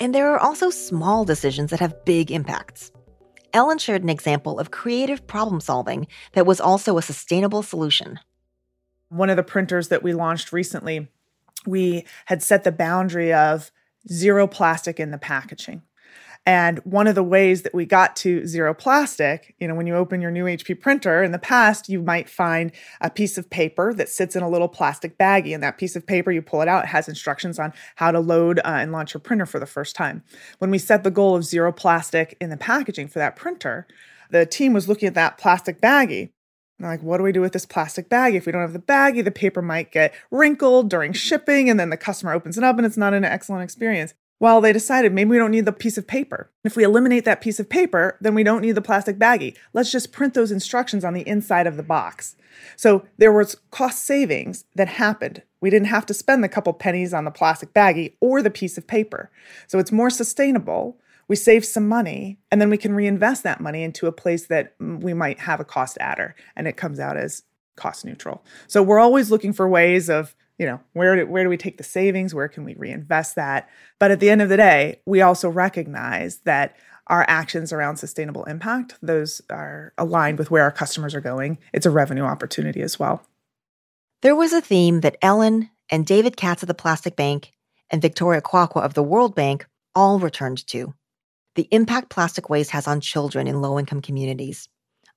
And 0.00 0.14
there 0.14 0.32
are 0.32 0.38
also 0.38 0.70
small 0.70 1.26
decisions 1.26 1.68
that 1.68 1.80
have 1.80 2.06
big 2.06 2.30
impacts. 2.30 2.92
Ellen 3.52 3.76
shared 3.76 4.02
an 4.02 4.08
example 4.08 4.58
of 4.58 4.70
creative 4.70 5.26
problem 5.26 5.60
solving 5.60 6.06
that 6.32 6.46
was 6.46 6.58
also 6.58 6.96
a 6.96 7.02
sustainable 7.02 7.62
solution. 7.62 8.18
One 9.10 9.28
of 9.28 9.36
the 9.36 9.42
printers 9.42 9.88
that 9.88 10.02
we 10.02 10.14
launched 10.14 10.50
recently, 10.50 11.08
we 11.66 12.06
had 12.24 12.42
set 12.42 12.64
the 12.64 12.72
boundary 12.72 13.34
of 13.34 13.70
zero 14.10 14.46
plastic 14.46 14.98
in 14.98 15.10
the 15.10 15.18
packaging. 15.18 15.82
And 16.46 16.78
one 16.80 17.06
of 17.06 17.14
the 17.14 17.22
ways 17.22 17.62
that 17.62 17.74
we 17.74 17.86
got 17.86 18.16
to 18.16 18.46
zero 18.46 18.74
plastic, 18.74 19.54
you 19.58 19.66
know, 19.66 19.74
when 19.74 19.86
you 19.86 19.94
open 19.94 20.20
your 20.20 20.30
new 20.30 20.44
HP 20.44 20.78
printer 20.78 21.22
in 21.22 21.32
the 21.32 21.38
past, 21.38 21.88
you 21.88 22.02
might 22.02 22.28
find 22.28 22.70
a 23.00 23.08
piece 23.08 23.38
of 23.38 23.48
paper 23.48 23.94
that 23.94 24.10
sits 24.10 24.36
in 24.36 24.42
a 24.42 24.48
little 24.50 24.68
plastic 24.68 25.16
baggie. 25.16 25.54
And 25.54 25.62
that 25.62 25.78
piece 25.78 25.96
of 25.96 26.06
paper, 26.06 26.30
you 26.30 26.42
pull 26.42 26.60
it 26.60 26.68
out, 26.68 26.84
it 26.84 26.88
has 26.88 27.08
instructions 27.08 27.58
on 27.58 27.72
how 27.96 28.10
to 28.10 28.20
load 28.20 28.58
uh, 28.58 28.62
and 28.64 28.92
launch 28.92 29.14
your 29.14 29.22
printer 29.22 29.46
for 29.46 29.58
the 29.58 29.66
first 29.66 29.96
time. 29.96 30.22
When 30.58 30.70
we 30.70 30.78
set 30.78 31.02
the 31.02 31.10
goal 31.10 31.34
of 31.34 31.44
zero 31.44 31.72
plastic 31.72 32.36
in 32.40 32.50
the 32.50 32.58
packaging 32.58 33.08
for 33.08 33.20
that 33.20 33.36
printer, 33.36 33.86
the 34.30 34.44
team 34.44 34.74
was 34.74 34.88
looking 34.88 35.06
at 35.06 35.14
that 35.14 35.38
plastic 35.38 35.80
baggie 35.80 36.30
like, 36.80 37.02
what 37.02 37.18
do 37.18 37.22
we 37.22 37.32
do 37.32 37.40
with 37.40 37.52
this 37.52 37.66
plastic 37.66 38.08
bag? 38.08 38.34
If 38.34 38.46
we 38.46 38.52
don't 38.52 38.60
have 38.60 38.72
the 38.72 38.78
baggie, 38.78 39.24
the 39.24 39.30
paper 39.30 39.62
might 39.62 39.92
get 39.92 40.12
wrinkled 40.30 40.90
during 40.90 41.12
shipping, 41.12 41.70
and 41.70 41.78
then 41.78 41.90
the 41.90 41.96
customer 41.96 42.32
opens 42.32 42.58
it 42.58 42.64
up 42.64 42.76
and 42.76 42.86
it's 42.86 42.96
not 42.96 43.14
an 43.14 43.24
excellent 43.24 43.62
experience. 43.62 44.14
Well, 44.40 44.60
they 44.60 44.72
decided 44.72 45.12
maybe 45.12 45.30
we 45.30 45.38
don't 45.38 45.52
need 45.52 45.64
the 45.64 45.72
piece 45.72 45.96
of 45.96 46.06
paper. 46.06 46.50
If 46.64 46.76
we 46.76 46.82
eliminate 46.82 47.24
that 47.24 47.40
piece 47.40 47.60
of 47.60 47.68
paper, 47.68 48.18
then 48.20 48.34
we 48.34 48.42
don't 48.42 48.62
need 48.62 48.72
the 48.72 48.82
plastic 48.82 49.18
baggie. 49.18 49.56
Let's 49.72 49.92
just 49.92 50.12
print 50.12 50.34
those 50.34 50.50
instructions 50.50 51.04
on 51.04 51.14
the 51.14 51.26
inside 51.26 51.66
of 51.66 51.76
the 51.76 51.82
box. 51.82 52.36
So 52.76 53.06
there 53.16 53.32
was 53.32 53.56
cost 53.70 54.04
savings 54.04 54.64
that 54.74 54.88
happened. 54.88 55.42
We 55.60 55.70
didn't 55.70 55.86
have 55.86 56.04
to 56.06 56.14
spend 56.14 56.42
the 56.42 56.48
couple 56.48 56.72
pennies 56.72 57.14
on 57.14 57.24
the 57.24 57.30
plastic 57.30 57.72
baggie 57.72 58.14
or 58.20 58.42
the 58.42 58.50
piece 58.50 58.76
of 58.76 58.86
paper. 58.86 59.30
So 59.66 59.78
it's 59.78 59.92
more 59.92 60.10
sustainable. 60.10 60.98
We 61.28 61.36
save 61.36 61.64
some 61.64 61.88
money 61.88 62.38
and 62.50 62.60
then 62.60 62.70
we 62.70 62.76
can 62.76 62.94
reinvest 62.94 63.44
that 63.44 63.60
money 63.60 63.82
into 63.82 64.06
a 64.06 64.12
place 64.12 64.46
that 64.48 64.78
mm, 64.78 65.00
we 65.00 65.14
might 65.14 65.40
have 65.40 65.60
a 65.60 65.64
cost 65.64 65.96
adder 66.00 66.34
and 66.54 66.68
it 66.68 66.76
comes 66.76 66.98
out 66.98 67.16
as 67.16 67.44
cost 67.76 68.04
neutral. 68.04 68.44
So 68.66 68.82
we're 68.82 69.00
always 69.00 69.30
looking 69.30 69.52
for 69.52 69.68
ways 69.68 70.10
of 70.10 70.34
you 70.58 70.66
know 70.66 70.80
where 70.92 71.16
do, 71.16 71.26
where 71.26 71.42
do 71.42 71.50
we 71.50 71.56
take 71.56 71.78
the 71.78 71.84
savings? 71.84 72.34
Where 72.34 72.48
can 72.48 72.64
we 72.64 72.74
reinvest 72.74 73.36
that? 73.36 73.68
But 73.98 74.10
at 74.10 74.20
the 74.20 74.30
end 74.30 74.42
of 74.42 74.48
the 74.48 74.56
day 74.56 75.00
we 75.06 75.20
also 75.20 75.48
recognize 75.48 76.38
that 76.44 76.76
our 77.08 77.24
actions 77.28 77.72
around 77.72 77.96
sustainable 77.96 78.44
impact 78.44 78.96
those 79.02 79.42
are 79.50 79.92
aligned 79.98 80.38
with 80.38 80.50
where 80.50 80.62
our 80.62 80.72
customers 80.72 81.14
are 81.14 81.20
going. 81.20 81.58
It's 81.72 81.86
a 81.86 81.90
revenue 81.90 82.22
opportunity 82.22 82.80
as 82.80 82.98
well. 82.98 83.26
There 84.22 84.36
was 84.36 84.52
a 84.52 84.60
theme 84.60 85.00
that 85.00 85.18
ellen 85.20 85.70
and 85.90 86.06
david 86.06 86.36
katz 86.36 86.62
of 86.62 86.66
the 86.66 86.74
plastic 86.74 87.16
bank 87.16 87.52
and 87.90 88.00
victoria 88.00 88.40
kwakwa 88.40 88.82
of 88.82 88.94
the 88.94 89.02
world 89.02 89.34
bank 89.34 89.66
all 89.94 90.18
returned 90.18 90.66
to. 90.68 90.94
The 91.56 91.68
impact 91.70 92.08
plastic 92.10 92.48
waste 92.50 92.70
has 92.70 92.88
on 92.88 93.00
children 93.00 93.46
in 93.46 93.60
low 93.60 93.78
income 93.78 94.00
communities 94.00 94.68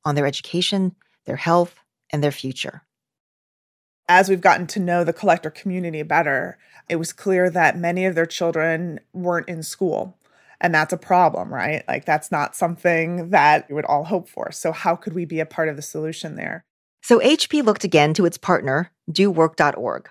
on 0.04 0.15
their 0.15 0.26
education 0.26 0.95
their 1.26 1.36
health 1.36 1.76
and 2.12 2.23
their 2.23 2.32
future 2.32 2.82
as 4.08 4.30
we've 4.30 4.41
gotten 4.41 4.67
to 4.67 4.80
know 4.80 5.04
the 5.04 5.13
collector 5.13 5.50
community 5.50 6.02
better, 6.04 6.58
it 6.89 6.98
was 6.98 7.13
clear 7.13 7.50
that 7.50 7.78
many 7.78 8.06
of 8.06 8.15
their 8.15 8.26
children 8.26 9.00
weren't 9.13 9.50
in 9.50 9.63
school. 9.63 10.17
And 10.60 10.74
that's 10.74 10.93
a 10.93 10.98
problem, 10.98 11.54
right? 11.54 11.84
Like, 11.88 12.06
that's 12.06 12.32
not 12.32 12.56
something 12.56 13.30
that 13.30 13.67
we 13.70 13.76
would 13.76 13.86
all 13.86 14.06
hope 14.06 14.28
for. 14.28 14.52
So, 14.52 14.72
how 14.72 14.96
could 14.96 15.13
we 15.13 15.26
be 15.26 15.39
a 15.39 15.46
part 15.46 15.70
of 15.70 15.76
the 15.76 15.82
solution 15.82 16.36
there? 16.36 16.65
So, 17.04 17.20
HP 17.20 17.63
looked 17.63 17.84
again 17.84 18.13
to 18.15 18.26
its 18.26 18.39
partner, 18.39 18.91
dowork.org. 19.12 20.10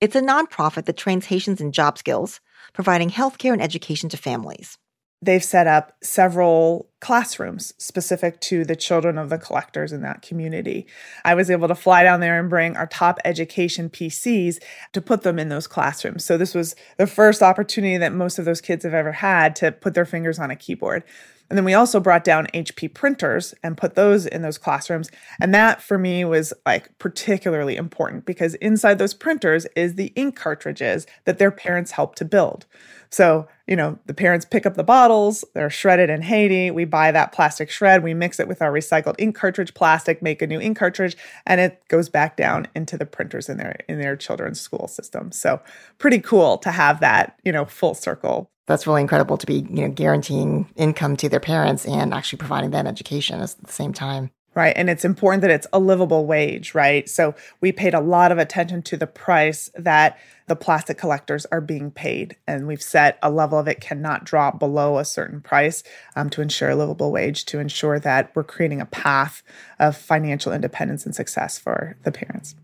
It's 0.00 0.16
a 0.16 0.20
nonprofit 0.20 0.86
that 0.86 0.96
trains 0.96 1.26
Haitians 1.26 1.60
in 1.60 1.70
job 1.70 1.98
skills, 1.98 2.40
providing 2.72 3.10
healthcare 3.10 3.52
and 3.52 3.62
education 3.62 4.08
to 4.08 4.16
families 4.16 4.76
they've 5.22 5.44
set 5.44 5.66
up 5.66 5.92
several 6.02 6.88
classrooms 7.00 7.72
specific 7.78 8.40
to 8.40 8.64
the 8.64 8.76
children 8.76 9.16
of 9.16 9.30
the 9.30 9.38
collectors 9.38 9.92
in 9.92 10.02
that 10.02 10.22
community. 10.22 10.86
I 11.24 11.34
was 11.34 11.50
able 11.50 11.68
to 11.68 11.74
fly 11.74 12.02
down 12.02 12.20
there 12.20 12.38
and 12.38 12.50
bring 12.50 12.76
our 12.76 12.86
top 12.86 13.18
education 13.24 13.88
PCs 13.88 14.62
to 14.92 15.00
put 15.00 15.22
them 15.22 15.38
in 15.38 15.48
those 15.48 15.66
classrooms. 15.66 16.24
So 16.24 16.36
this 16.36 16.54
was 16.54 16.76
the 16.98 17.06
first 17.06 17.42
opportunity 17.42 17.96
that 17.96 18.12
most 18.12 18.38
of 18.38 18.44
those 18.44 18.60
kids 18.60 18.84
have 18.84 18.94
ever 18.94 19.12
had 19.12 19.56
to 19.56 19.72
put 19.72 19.94
their 19.94 20.04
fingers 20.04 20.38
on 20.38 20.50
a 20.50 20.56
keyboard. 20.56 21.02
And 21.48 21.56
then 21.56 21.64
we 21.64 21.74
also 21.74 22.00
brought 22.00 22.24
down 22.24 22.48
HP 22.54 22.92
printers 22.92 23.54
and 23.62 23.76
put 23.76 23.94
those 23.94 24.26
in 24.26 24.42
those 24.42 24.58
classrooms. 24.58 25.10
And 25.40 25.54
that 25.54 25.80
for 25.80 25.98
me 25.98 26.24
was 26.24 26.52
like 26.64 26.96
particularly 26.98 27.76
important 27.76 28.26
because 28.26 28.54
inside 28.56 28.98
those 28.98 29.14
printers 29.14 29.66
is 29.76 29.94
the 29.94 30.12
ink 30.16 30.36
cartridges 30.36 31.06
that 31.24 31.38
their 31.38 31.50
parents 31.50 31.92
helped 31.92 32.18
to 32.18 32.24
build. 32.24 32.66
So, 33.10 33.46
you 33.66 33.76
know, 33.76 33.98
the 34.06 34.14
parents 34.14 34.44
pick 34.44 34.66
up 34.66 34.74
the 34.74 34.84
bottles, 34.84 35.44
they're 35.54 35.70
shredded 35.70 36.10
in 36.10 36.22
Haiti. 36.22 36.70
We 36.70 36.84
buy 36.84 37.12
that 37.12 37.32
plastic 37.32 37.70
shred, 37.70 38.02
we 38.02 38.14
mix 38.14 38.40
it 38.40 38.48
with 38.48 38.60
our 38.60 38.72
recycled 38.72 39.14
ink 39.18 39.36
cartridge 39.36 39.74
plastic, 39.74 40.22
make 40.22 40.42
a 40.42 40.46
new 40.46 40.60
ink 40.60 40.76
cartridge, 40.76 41.16
and 41.46 41.60
it 41.60 41.80
goes 41.88 42.08
back 42.08 42.36
down 42.36 42.66
into 42.74 42.98
the 42.98 43.06
printers 43.06 43.48
in 43.48 43.58
their 43.58 43.76
in 43.88 44.00
their 44.00 44.16
children's 44.16 44.60
school 44.60 44.88
system. 44.88 45.32
So, 45.32 45.60
pretty 45.98 46.18
cool 46.18 46.58
to 46.58 46.70
have 46.70 47.00
that, 47.00 47.38
you 47.44 47.52
know, 47.52 47.64
full 47.64 47.94
circle. 47.94 48.50
That's 48.66 48.86
really 48.86 49.00
incredible 49.00 49.38
to 49.38 49.46
be, 49.46 49.66
you 49.70 49.82
know, 49.82 49.88
guaranteeing 49.88 50.68
income 50.76 51.16
to 51.18 51.28
their 51.28 51.40
parents 51.40 51.86
and 51.86 52.12
actually 52.12 52.38
providing 52.38 52.70
them 52.70 52.86
education 52.86 53.40
at 53.40 53.54
the 53.62 53.72
same 53.72 53.92
time 53.92 54.30
right? 54.56 54.72
And 54.74 54.88
it's 54.88 55.04
important 55.04 55.42
that 55.42 55.50
it's 55.50 55.66
a 55.72 55.78
livable 55.78 56.24
wage, 56.24 56.74
right? 56.74 57.08
So 57.08 57.34
we 57.60 57.72
paid 57.72 57.92
a 57.92 58.00
lot 58.00 58.32
of 58.32 58.38
attention 58.38 58.82
to 58.84 58.96
the 58.96 59.06
price 59.06 59.70
that 59.76 60.18
the 60.46 60.56
plastic 60.56 60.96
collectors 60.96 61.44
are 61.52 61.60
being 61.60 61.90
paid. 61.90 62.36
And 62.48 62.66
we've 62.66 62.82
set 62.82 63.18
a 63.22 63.30
level 63.30 63.58
of 63.58 63.68
it 63.68 63.82
cannot 63.82 64.24
drop 64.24 64.58
below 64.58 64.98
a 64.98 65.04
certain 65.04 65.42
price 65.42 65.82
um, 66.16 66.30
to 66.30 66.40
ensure 66.40 66.70
a 66.70 66.76
livable 66.76 67.12
wage, 67.12 67.44
to 67.46 67.60
ensure 67.60 68.00
that 68.00 68.34
we're 68.34 68.44
creating 68.44 68.80
a 68.80 68.86
path 68.86 69.42
of 69.78 69.94
financial 69.94 70.54
independence 70.54 71.04
and 71.04 71.14
success 71.14 71.58
for 71.58 71.98
the 72.04 72.10
parents. 72.10 72.54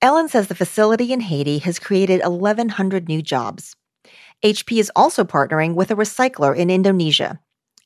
Ellen 0.00 0.28
says 0.28 0.46
the 0.46 0.54
facility 0.54 1.12
in 1.12 1.20
Haiti 1.20 1.58
has 1.58 1.80
created 1.80 2.20
1,100 2.24 3.08
new 3.08 3.22
jobs. 3.22 3.74
HP 4.44 4.78
is 4.78 4.92
also 4.94 5.24
partnering 5.24 5.74
with 5.74 5.90
a 5.90 5.96
recycler 5.96 6.56
in 6.56 6.70
Indonesia 6.70 7.40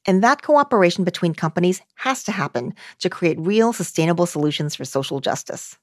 and 0.06 0.22
that 0.22 0.42
cooperation 0.42 1.04
between 1.04 1.34
companies 1.34 1.82
has 1.96 2.22
to 2.24 2.32
happen 2.32 2.74
to 3.00 3.10
create 3.10 3.38
real 3.38 3.72
sustainable 3.72 4.26
solutions 4.26 4.74
for 4.74 4.84
social 4.84 5.20
justice. 5.20 5.76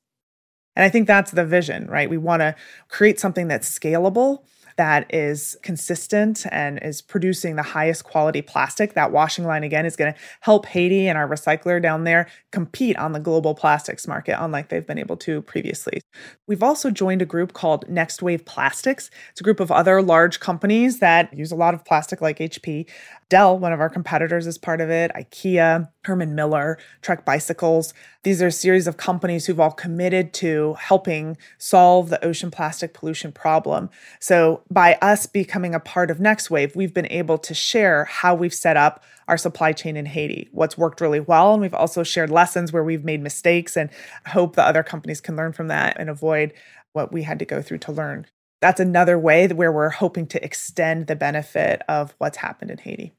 And 0.75 0.83
I 0.83 0.89
think 0.89 1.07
that's 1.07 1.31
the 1.31 1.45
vision, 1.45 1.87
right? 1.87 2.09
We 2.09 2.17
want 2.17 2.41
to 2.41 2.55
create 2.87 3.19
something 3.19 3.47
that's 3.47 3.67
scalable 3.67 4.43
that 4.77 5.13
is 5.13 5.57
consistent 5.63 6.45
and 6.51 6.79
is 6.81 7.01
producing 7.01 7.55
the 7.55 7.63
highest 7.63 8.03
quality 8.03 8.41
plastic. 8.41 8.93
That 8.93 9.11
washing 9.11 9.45
line, 9.45 9.63
again, 9.63 9.85
is 9.85 9.95
going 9.95 10.13
to 10.13 10.19
help 10.41 10.65
Haiti 10.65 11.07
and 11.07 11.17
our 11.17 11.27
recycler 11.27 11.81
down 11.81 12.03
there 12.03 12.27
compete 12.51 12.97
on 12.97 13.11
the 13.11 13.19
global 13.19 13.53
plastics 13.53 14.07
market, 14.07 14.41
unlike 14.41 14.69
they've 14.69 14.85
been 14.85 14.99
able 14.99 15.17
to 15.17 15.41
previously. 15.41 16.01
We've 16.47 16.63
also 16.63 16.91
joined 16.91 17.21
a 17.21 17.25
group 17.25 17.53
called 17.53 17.89
Next 17.89 18.21
Wave 18.21 18.45
Plastics. 18.45 19.09
It's 19.31 19.41
a 19.41 19.43
group 19.43 19.59
of 19.59 19.71
other 19.71 20.01
large 20.01 20.39
companies 20.39 20.99
that 20.99 21.33
use 21.33 21.51
a 21.51 21.55
lot 21.55 21.73
of 21.73 21.83
plastic 21.83 22.21
like 22.21 22.39
HP. 22.39 22.87
Dell, 23.29 23.59
one 23.59 23.73
of 23.73 23.81
our 23.81 23.89
competitors, 23.89 24.47
is 24.47 24.57
part 24.57 24.79
of 24.79 24.89
it, 24.89 25.11
IKEA, 25.13 25.89
Herman 26.05 26.33
Miller, 26.33 26.77
Trek 27.01 27.25
Bicycles. 27.25 27.93
These 28.23 28.41
are 28.41 28.47
a 28.47 28.51
series 28.53 28.87
of 28.87 28.95
companies 28.95 29.45
who've 29.45 29.59
all 29.59 29.71
committed 29.71 30.33
to 30.35 30.75
helping 30.75 31.35
solve 31.57 32.09
the 32.09 32.23
ocean 32.23 32.51
plastic 32.51 32.93
pollution 32.93 33.33
problem. 33.33 33.89
So, 34.21 34.63
by 34.71 34.97
us 35.01 35.25
becoming 35.25 35.75
a 35.75 35.79
part 35.81 36.09
of 36.09 36.21
Next 36.21 36.49
Wave, 36.49 36.73
we've 36.73 36.93
been 36.93 37.11
able 37.11 37.37
to 37.39 37.53
share 37.53 38.05
how 38.05 38.33
we've 38.33 38.53
set 38.53 38.77
up 38.77 39.03
our 39.27 39.37
supply 39.37 39.73
chain 39.73 39.97
in 39.97 40.05
Haiti, 40.05 40.47
what's 40.53 40.77
worked 40.77 41.01
really 41.01 41.19
well. 41.19 41.51
And 41.51 41.61
we've 41.61 41.73
also 41.73 42.03
shared 42.03 42.29
lessons 42.29 42.71
where 42.71 42.83
we've 42.83 43.03
made 43.03 43.21
mistakes 43.21 43.75
and 43.75 43.89
hope 44.27 44.55
that 44.55 44.67
other 44.67 44.83
companies 44.83 45.19
can 45.19 45.35
learn 45.35 45.51
from 45.51 45.67
that 45.67 45.97
and 45.99 46.09
avoid 46.09 46.53
what 46.93 47.11
we 47.11 47.23
had 47.23 47.39
to 47.39 47.45
go 47.45 47.61
through 47.61 47.79
to 47.79 47.91
learn. 47.91 48.25
That's 48.59 48.79
another 48.79 49.19
way 49.19 49.47
where 49.47 49.71
we're 49.71 49.89
hoping 49.89 50.25
to 50.27 50.43
extend 50.43 51.05
the 51.05 51.15
benefit 51.15 51.83
of 51.87 52.15
what's 52.17 52.37
happened 52.37 52.71
in 52.71 52.79
Haiti. 52.79 53.13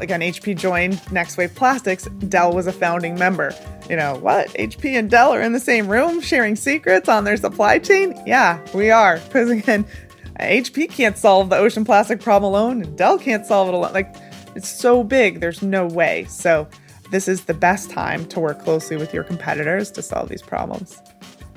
Again, 0.00 0.20
HP 0.20 0.56
joined 0.56 1.00
Next 1.12 1.36
Wave 1.36 1.54
Plastics. 1.54 2.04
Dell 2.28 2.52
was 2.52 2.66
a 2.66 2.72
founding 2.72 3.18
member. 3.18 3.54
You 3.90 3.96
know, 3.96 4.16
what? 4.16 4.48
HP 4.54 4.98
and 4.98 5.10
Dell 5.10 5.32
are 5.32 5.42
in 5.42 5.52
the 5.52 5.60
same 5.60 5.88
room 5.88 6.20
sharing 6.20 6.56
secrets 6.56 7.08
on 7.08 7.24
their 7.24 7.36
supply 7.36 7.78
chain? 7.78 8.14
Yeah, 8.26 8.58
we 8.74 8.90
are. 8.90 9.18
Because 9.18 9.50
again, 9.50 9.86
HP 10.40 10.90
can't 10.90 11.16
solve 11.16 11.50
the 11.50 11.56
ocean 11.56 11.84
plastic 11.84 12.20
problem 12.20 12.52
alone, 12.52 12.82
and 12.82 12.96
Dell 12.96 13.18
can't 13.18 13.44
solve 13.44 13.68
it 13.68 13.74
alone. 13.74 13.92
Like, 13.92 14.14
it's 14.54 14.68
so 14.68 15.04
big, 15.04 15.40
there's 15.40 15.62
no 15.62 15.86
way. 15.86 16.24
So, 16.24 16.68
this 17.10 17.28
is 17.28 17.44
the 17.44 17.54
best 17.54 17.90
time 17.90 18.26
to 18.26 18.40
work 18.40 18.62
closely 18.62 18.96
with 18.96 19.14
your 19.14 19.24
competitors 19.24 19.90
to 19.92 20.02
solve 20.02 20.28
these 20.28 20.42
problems. 20.42 21.00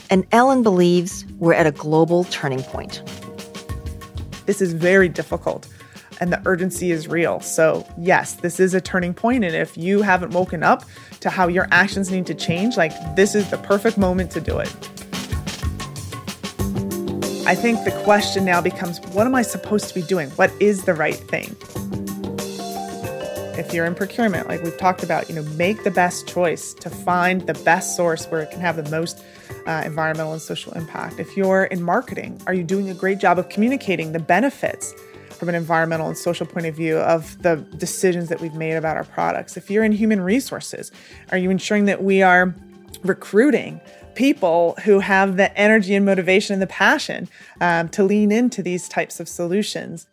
And 0.09 0.25
Ellen 0.31 0.63
believes 0.63 1.25
we're 1.37 1.53
at 1.53 1.67
a 1.67 1.71
global 1.71 2.23
turning 2.25 2.63
point. 2.63 3.03
This 4.45 4.61
is 4.61 4.73
very 4.73 5.09
difficult 5.09 5.67
and 6.19 6.33
the 6.33 6.41
urgency 6.45 6.91
is 6.91 7.07
real. 7.07 7.39
So, 7.39 7.87
yes, 7.97 8.33
this 8.33 8.59
is 8.59 8.73
a 8.73 8.81
turning 8.81 9.13
point. 9.13 9.43
And 9.43 9.55
if 9.55 9.77
you 9.77 10.01
haven't 10.01 10.33
woken 10.33 10.63
up 10.63 10.83
to 11.21 11.29
how 11.29 11.47
your 11.47 11.67
actions 11.71 12.11
need 12.11 12.25
to 12.27 12.33
change, 12.33 12.77
like 12.77 12.93
this 13.15 13.35
is 13.35 13.49
the 13.49 13.57
perfect 13.57 13.97
moment 13.97 14.31
to 14.31 14.41
do 14.41 14.57
it. 14.59 14.69
I 17.47 17.55
think 17.55 17.83
the 17.83 17.99
question 18.03 18.45
now 18.45 18.61
becomes 18.61 18.99
what 19.13 19.25
am 19.25 19.33
I 19.33 19.41
supposed 19.41 19.87
to 19.87 19.95
be 19.95 20.03
doing? 20.03 20.29
What 20.31 20.51
is 20.59 20.83
the 20.83 20.93
right 20.93 21.15
thing? 21.15 21.55
If 23.69 23.75
you're 23.75 23.85
in 23.85 23.93
procurement, 23.93 24.47
like 24.47 24.63
we've 24.63 24.75
talked 24.79 25.03
about, 25.03 25.29
you 25.29 25.35
know, 25.35 25.43
make 25.51 25.83
the 25.83 25.91
best 25.91 26.27
choice 26.27 26.73
to 26.73 26.89
find 26.89 27.41
the 27.41 27.53
best 27.53 27.95
source 27.95 28.25
where 28.25 28.41
it 28.41 28.49
can 28.49 28.61
have 28.61 28.83
the 28.83 28.89
most 28.89 29.23
uh, 29.67 29.83
environmental 29.85 30.33
and 30.33 30.41
social 30.41 30.73
impact. 30.73 31.19
If 31.19 31.37
you're 31.37 31.65
in 31.65 31.83
marketing, 31.83 32.41
are 32.47 32.53
you 32.55 32.63
doing 32.63 32.89
a 32.89 32.95
great 32.95 33.19
job 33.19 33.37
of 33.37 33.49
communicating 33.49 34.11
the 34.11 34.17
benefits 34.17 34.95
from 35.29 35.49
an 35.49 35.55
environmental 35.55 36.07
and 36.07 36.17
social 36.17 36.47
point 36.47 36.65
of 36.65 36.75
view 36.75 36.97
of 36.97 37.39
the 37.43 37.57
decisions 37.77 38.27
that 38.29 38.41
we've 38.41 38.55
made 38.55 38.73
about 38.73 38.97
our 38.97 39.03
products? 39.03 39.55
If 39.55 39.69
you're 39.69 39.83
in 39.83 39.91
human 39.91 40.19
resources, 40.19 40.91
are 41.31 41.37
you 41.37 41.51
ensuring 41.51 41.85
that 41.85 42.03
we 42.03 42.23
are 42.23 42.55
recruiting 43.03 43.81
people 44.15 44.79
who 44.83 44.99
have 44.99 45.37
the 45.37 45.55
energy 45.55 45.93
and 45.93 46.07
motivation 46.07 46.53
and 46.53 46.61
the 46.63 46.65
passion 46.65 47.29
um, 47.61 47.87
to 47.89 48.03
lean 48.03 48.31
into 48.31 48.63
these 48.63 48.89
types 48.89 49.19
of 49.19 49.29
solutions? 49.29 50.07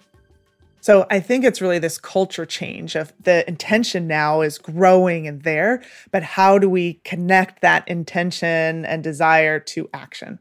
So 0.87 1.05
I 1.11 1.19
think 1.19 1.45
it's 1.45 1.61
really 1.61 1.81
this 1.81 1.99
culture 1.99 2.47
change 2.47 2.95
of 2.95 3.13
the 3.21 3.45
intention 3.49 4.07
now 4.07 4.43
is 4.43 4.57
growing 4.57 5.27
and 5.27 5.43
there, 5.43 5.83
but 6.13 6.23
how 6.23 6.61
do 6.61 6.71
we 6.71 7.01
connect 7.03 7.61
that 7.63 7.89
intention 7.89 8.85
and 8.85 9.03
desire 9.03 9.59
to 9.59 9.91
action? 9.93 10.39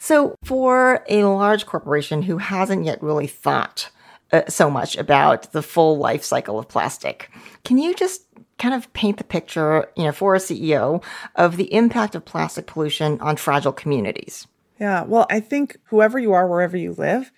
So, 0.00 0.34
for 0.42 1.04
a 1.08 1.22
large 1.22 1.66
corporation 1.66 2.22
who 2.22 2.38
hasn't 2.38 2.84
yet 2.84 3.00
really 3.00 3.28
thought 3.28 3.92
uh, 4.32 4.42
so 4.48 4.68
much 4.68 4.96
about 4.96 5.52
the 5.52 5.62
full 5.62 5.98
life 5.98 6.24
cycle 6.24 6.58
of 6.58 6.66
plastic, 6.66 7.30
can 7.64 7.78
you 7.78 7.94
just 7.94 8.26
kind 8.58 8.74
of 8.74 8.92
paint 8.92 9.18
the 9.18 9.24
picture, 9.24 9.86
you 9.96 10.02
know, 10.02 10.10
for 10.10 10.34
a 10.34 10.38
CEO 10.38 11.00
of 11.36 11.56
the 11.56 11.72
impact 11.72 12.16
of 12.16 12.24
plastic 12.24 12.66
pollution 12.66 13.20
on 13.20 13.36
fragile 13.36 13.72
communities? 13.72 14.48
Yeah, 14.80 15.04
well, 15.04 15.28
I 15.30 15.38
think 15.38 15.76
whoever 15.84 16.18
you 16.18 16.32
are, 16.32 16.48
wherever 16.48 16.76
you 16.76 16.92
live, 16.92 17.30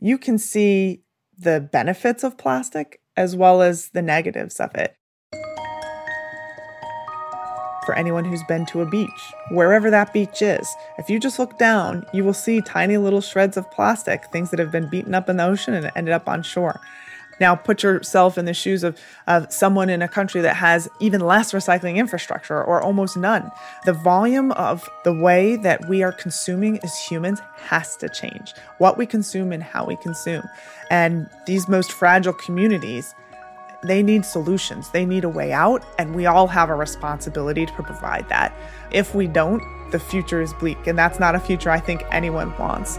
you 0.00 0.18
can 0.18 0.36
see 0.36 1.00
the 1.38 1.60
benefits 1.60 2.24
of 2.24 2.38
plastic 2.38 3.00
as 3.16 3.36
well 3.36 3.62
as 3.62 3.90
the 3.90 4.02
negatives 4.02 4.60
of 4.60 4.74
it. 4.74 4.96
For 7.84 7.94
anyone 7.94 8.24
who's 8.24 8.42
been 8.44 8.64
to 8.66 8.80
a 8.80 8.86
beach, 8.86 9.32
wherever 9.50 9.90
that 9.90 10.12
beach 10.14 10.40
is, 10.40 10.74
if 10.96 11.10
you 11.10 11.20
just 11.20 11.38
look 11.38 11.58
down, 11.58 12.06
you 12.14 12.24
will 12.24 12.32
see 12.32 12.62
tiny 12.62 12.96
little 12.96 13.20
shreds 13.20 13.58
of 13.58 13.70
plastic, 13.70 14.24
things 14.32 14.50
that 14.50 14.58
have 14.58 14.72
been 14.72 14.88
beaten 14.88 15.14
up 15.14 15.28
in 15.28 15.36
the 15.36 15.44
ocean 15.44 15.74
and 15.74 15.92
ended 15.94 16.14
up 16.14 16.26
on 16.26 16.42
shore. 16.42 16.80
Now, 17.40 17.54
put 17.54 17.82
yourself 17.82 18.38
in 18.38 18.44
the 18.44 18.54
shoes 18.54 18.84
of, 18.84 18.98
of 19.26 19.52
someone 19.52 19.88
in 19.90 20.02
a 20.02 20.08
country 20.08 20.40
that 20.42 20.56
has 20.56 20.88
even 21.00 21.20
less 21.20 21.52
recycling 21.52 21.96
infrastructure 21.96 22.62
or 22.62 22.82
almost 22.82 23.16
none. 23.16 23.50
The 23.84 23.92
volume 23.92 24.52
of 24.52 24.88
the 25.04 25.12
way 25.12 25.56
that 25.56 25.88
we 25.88 26.02
are 26.02 26.12
consuming 26.12 26.78
as 26.84 26.98
humans 26.98 27.40
has 27.56 27.96
to 27.96 28.08
change. 28.08 28.54
What 28.78 28.98
we 28.98 29.06
consume 29.06 29.52
and 29.52 29.62
how 29.62 29.84
we 29.84 29.96
consume. 29.96 30.44
And 30.90 31.28
these 31.46 31.68
most 31.68 31.92
fragile 31.92 32.32
communities, 32.32 33.14
they 33.82 34.02
need 34.02 34.24
solutions. 34.24 34.90
They 34.90 35.04
need 35.04 35.24
a 35.24 35.28
way 35.28 35.52
out, 35.52 35.84
and 35.98 36.14
we 36.14 36.26
all 36.26 36.46
have 36.46 36.70
a 36.70 36.74
responsibility 36.74 37.66
to 37.66 37.72
provide 37.72 38.28
that. 38.28 38.54
If 38.90 39.14
we 39.14 39.26
don't, 39.26 39.62
the 39.90 39.98
future 39.98 40.40
is 40.40 40.54
bleak, 40.54 40.86
and 40.86 40.98
that's 40.98 41.20
not 41.20 41.34
a 41.34 41.40
future 41.40 41.70
I 41.70 41.80
think 41.80 42.02
anyone 42.10 42.56
wants. 42.58 42.98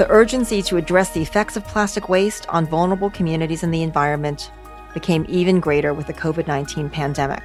The 0.00 0.10
urgency 0.10 0.62
to 0.62 0.78
address 0.78 1.10
the 1.10 1.20
effects 1.20 1.58
of 1.58 1.66
plastic 1.66 2.08
waste 2.08 2.46
on 2.48 2.64
vulnerable 2.64 3.10
communities 3.10 3.62
and 3.62 3.74
the 3.74 3.82
environment 3.82 4.50
became 4.94 5.26
even 5.28 5.60
greater 5.60 5.92
with 5.92 6.06
the 6.06 6.14
COVID 6.14 6.46
19 6.46 6.88
pandemic. 6.88 7.42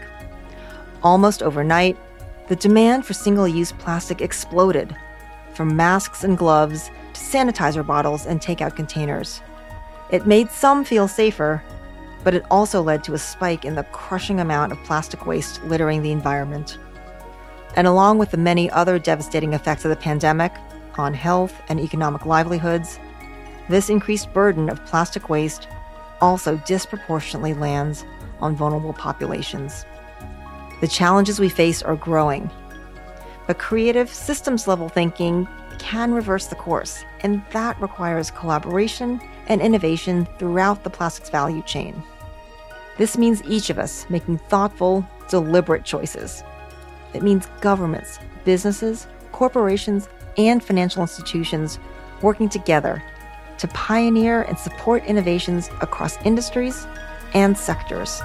Almost 1.03 1.43
overnight, 1.43 1.97
the 2.47 2.55
demand 2.55 3.05
for 3.05 3.11
single 3.11 3.45
use 3.45 3.73
plastic 3.73 4.21
exploded, 4.21 4.95
from 5.53 5.75
masks 5.75 6.23
and 6.23 6.37
gloves 6.37 6.91
to 7.13 7.19
sanitizer 7.19 7.85
bottles 7.85 8.25
and 8.25 8.39
takeout 8.39 8.77
containers. 8.77 9.41
It 10.09 10.25
made 10.25 10.49
some 10.49 10.85
feel 10.85 11.09
safer, 11.09 11.61
but 12.23 12.33
it 12.33 12.45
also 12.49 12.81
led 12.81 13.03
to 13.03 13.15
a 13.15 13.17
spike 13.17 13.65
in 13.65 13.75
the 13.75 13.83
crushing 13.91 14.39
amount 14.39 14.71
of 14.71 14.81
plastic 14.85 15.25
waste 15.25 15.61
littering 15.65 16.03
the 16.03 16.13
environment. 16.13 16.77
And 17.75 17.85
along 17.85 18.17
with 18.17 18.31
the 18.31 18.37
many 18.37 18.71
other 18.71 18.97
devastating 18.97 19.51
effects 19.51 19.83
of 19.83 19.89
the 19.89 19.97
pandemic, 19.97 20.53
on 20.99 21.13
health 21.13 21.61
and 21.69 21.79
economic 21.79 22.25
livelihoods, 22.25 22.99
this 23.69 23.89
increased 23.89 24.33
burden 24.33 24.69
of 24.69 24.85
plastic 24.85 25.29
waste 25.29 25.67
also 26.21 26.57
disproportionately 26.65 27.53
lands 27.53 28.05
on 28.41 28.55
vulnerable 28.55 28.93
populations. 28.93 29.85
The 30.81 30.87
challenges 30.87 31.39
we 31.39 31.49
face 31.49 31.81
are 31.81 31.95
growing, 31.95 32.49
but 33.47 33.59
creative 33.59 34.09
systems 34.09 34.67
level 34.67 34.89
thinking 34.89 35.47
can 35.79 36.13
reverse 36.13 36.47
the 36.47 36.55
course, 36.55 37.03
and 37.21 37.41
that 37.51 37.79
requires 37.81 38.31
collaboration 38.31 39.21
and 39.47 39.61
innovation 39.61 40.27
throughout 40.39 40.83
the 40.83 40.89
plastics 40.89 41.29
value 41.29 41.61
chain. 41.63 42.01
This 42.97 43.17
means 43.17 43.43
each 43.43 43.69
of 43.69 43.77
us 43.77 44.05
making 44.09 44.37
thoughtful, 44.37 45.07
deliberate 45.29 45.83
choices. 45.83 46.43
It 47.13 47.23
means 47.23 47.47
governments, 47.61 48.19
businesses, 48.45 49.07
corporations, 49.31 50.07
and 50.37 50.63
financial 50.63 51.01
institutions 51.01 51.79
working 52.21 52.49
together 52.49 53.03
to 53.57 53.67
pioneer 53.69 54.41
and 54.43 54.57
support 54.57 55.03
innovations 55.05 55.69
across 55.81 56.17
industries 56.25 56.85
and 57.33 57.57
sectors. 57.57 58.21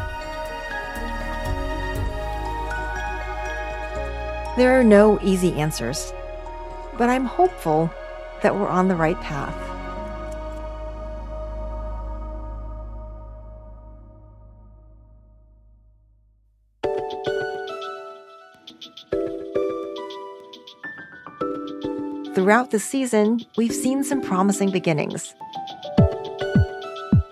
There 4.57 4.79
are 4.79 4.85
no 4.85 5.19
easy 5.23 5.55
answers, 5.55 6.13
but 6.99 7.09
I'm 7.09 7.25
hopeful 7.25 7.91
that 8.43 8.55
we're 8.55 8.69
on 8.69 8.89
the 8.89 8.97
right 8.97 9.19
path. 9.21 9.70
Throughout 22.51 22.73
the 22.73 22.81
season, 22.81 23.47
we've 23.57 23.73
seen 23.73 24.03
some 24.03 24.21
promising 24.21 24.73
beginnings. 24.73 25.37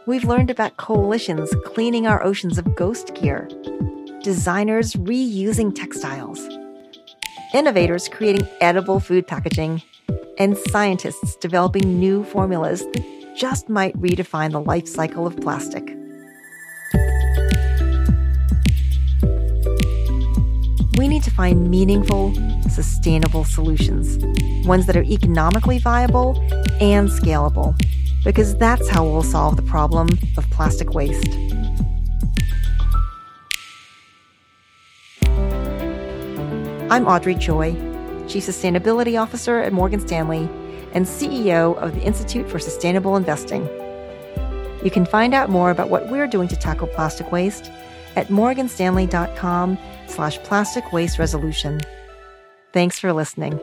We've 0.07 0.23
learned 0.23 0.49
about 0.49 0.77
coalitions 0.77 1.53
cleaning 1.65 2.07
our 2.07 2.23
oceans 2.23 2.57
of 2.57 2.77
ghost 2.77 3.17
gear, 3.17 3.49
designers 4.23 4.93
reusing 4.93 5.75
textiles, 5.75 6.39
innovators 7.53 8.09
creating 8.09 8.47
edible 8.61 9.01
food 9.01 9.27
packaging, 9.27 9.83
and 10.39 10.57
scientists 10.57 11.35
developing 11.41 11.99
new 11.99 12.23
formulas 12.23 12.87
that 12.93 13.35
just 13.37 13.69
might 13.69 14.01
redefine 14.01 14.53
the 14.53 14.61
life 14.61 14.87
cycle 14.87 15.27
of 15.27 15.37
plastic. 15.41 15.98
Find 21.39 21.71
meaningful, 21.71 22.35
sustainable 22.69 23.45
solutions, 23.45 24.19
ones 24.67 24.87
that 24.87 24.97
are 24.97 25.05
economically 25.05 25.79
viable 25.79 26.37
and 26.81 27.09
scalable, 27.09 27.81
because 28.25 28.57
that's 28.57 28.89
how 28.89 29.05
we'll 29.05 29.23
solve 29.23 29.55
the 29.55 29.63
problem 29.63 30.09
of 30.37 30.51
plastic 30.51 30.95
waste. 30.95 31.29
I'm 36.91 37.07
Audrey 37.07 37.37
Choi, 37.37 37.71
Chief 38.27 38.43
Sustainability 38.43 39.17
Officer 39.17 39.61
at 39.61 39.73
Morgan 39.73 40.01
Stanley 40.01 40.49
and 40.93 41.07
CEO 41.07 41.77
of 41.77 41.95
the 41.95 42.01
Institute 42.01 42.51
for 42.51 42.59
Sustainable 42.59 43.15
Investing. 43.15 43.63
You 44.83 44.91
can 44.91 45.07
find 45.07 45.33
out 45.35 45.51
more 45.51 45.71
about 45.71 45.89
what 45.89 46.09
we're 46.09 46.27
doing 46.27 46.49
to 46.49 46.57
tackle 46.57 46.89
plastic 46.89 47.31
waste 47.31 47.71
at 48.19 48.29
morganstanley.com 48.29 49.79
slash 50.09 50.39
plastic 50.41 50.93
waste 50.93 51.19
resolution. 51.19 51.81
Thanks 52.73 52.99
for 52.99 53.13
listening. 53.13 53.61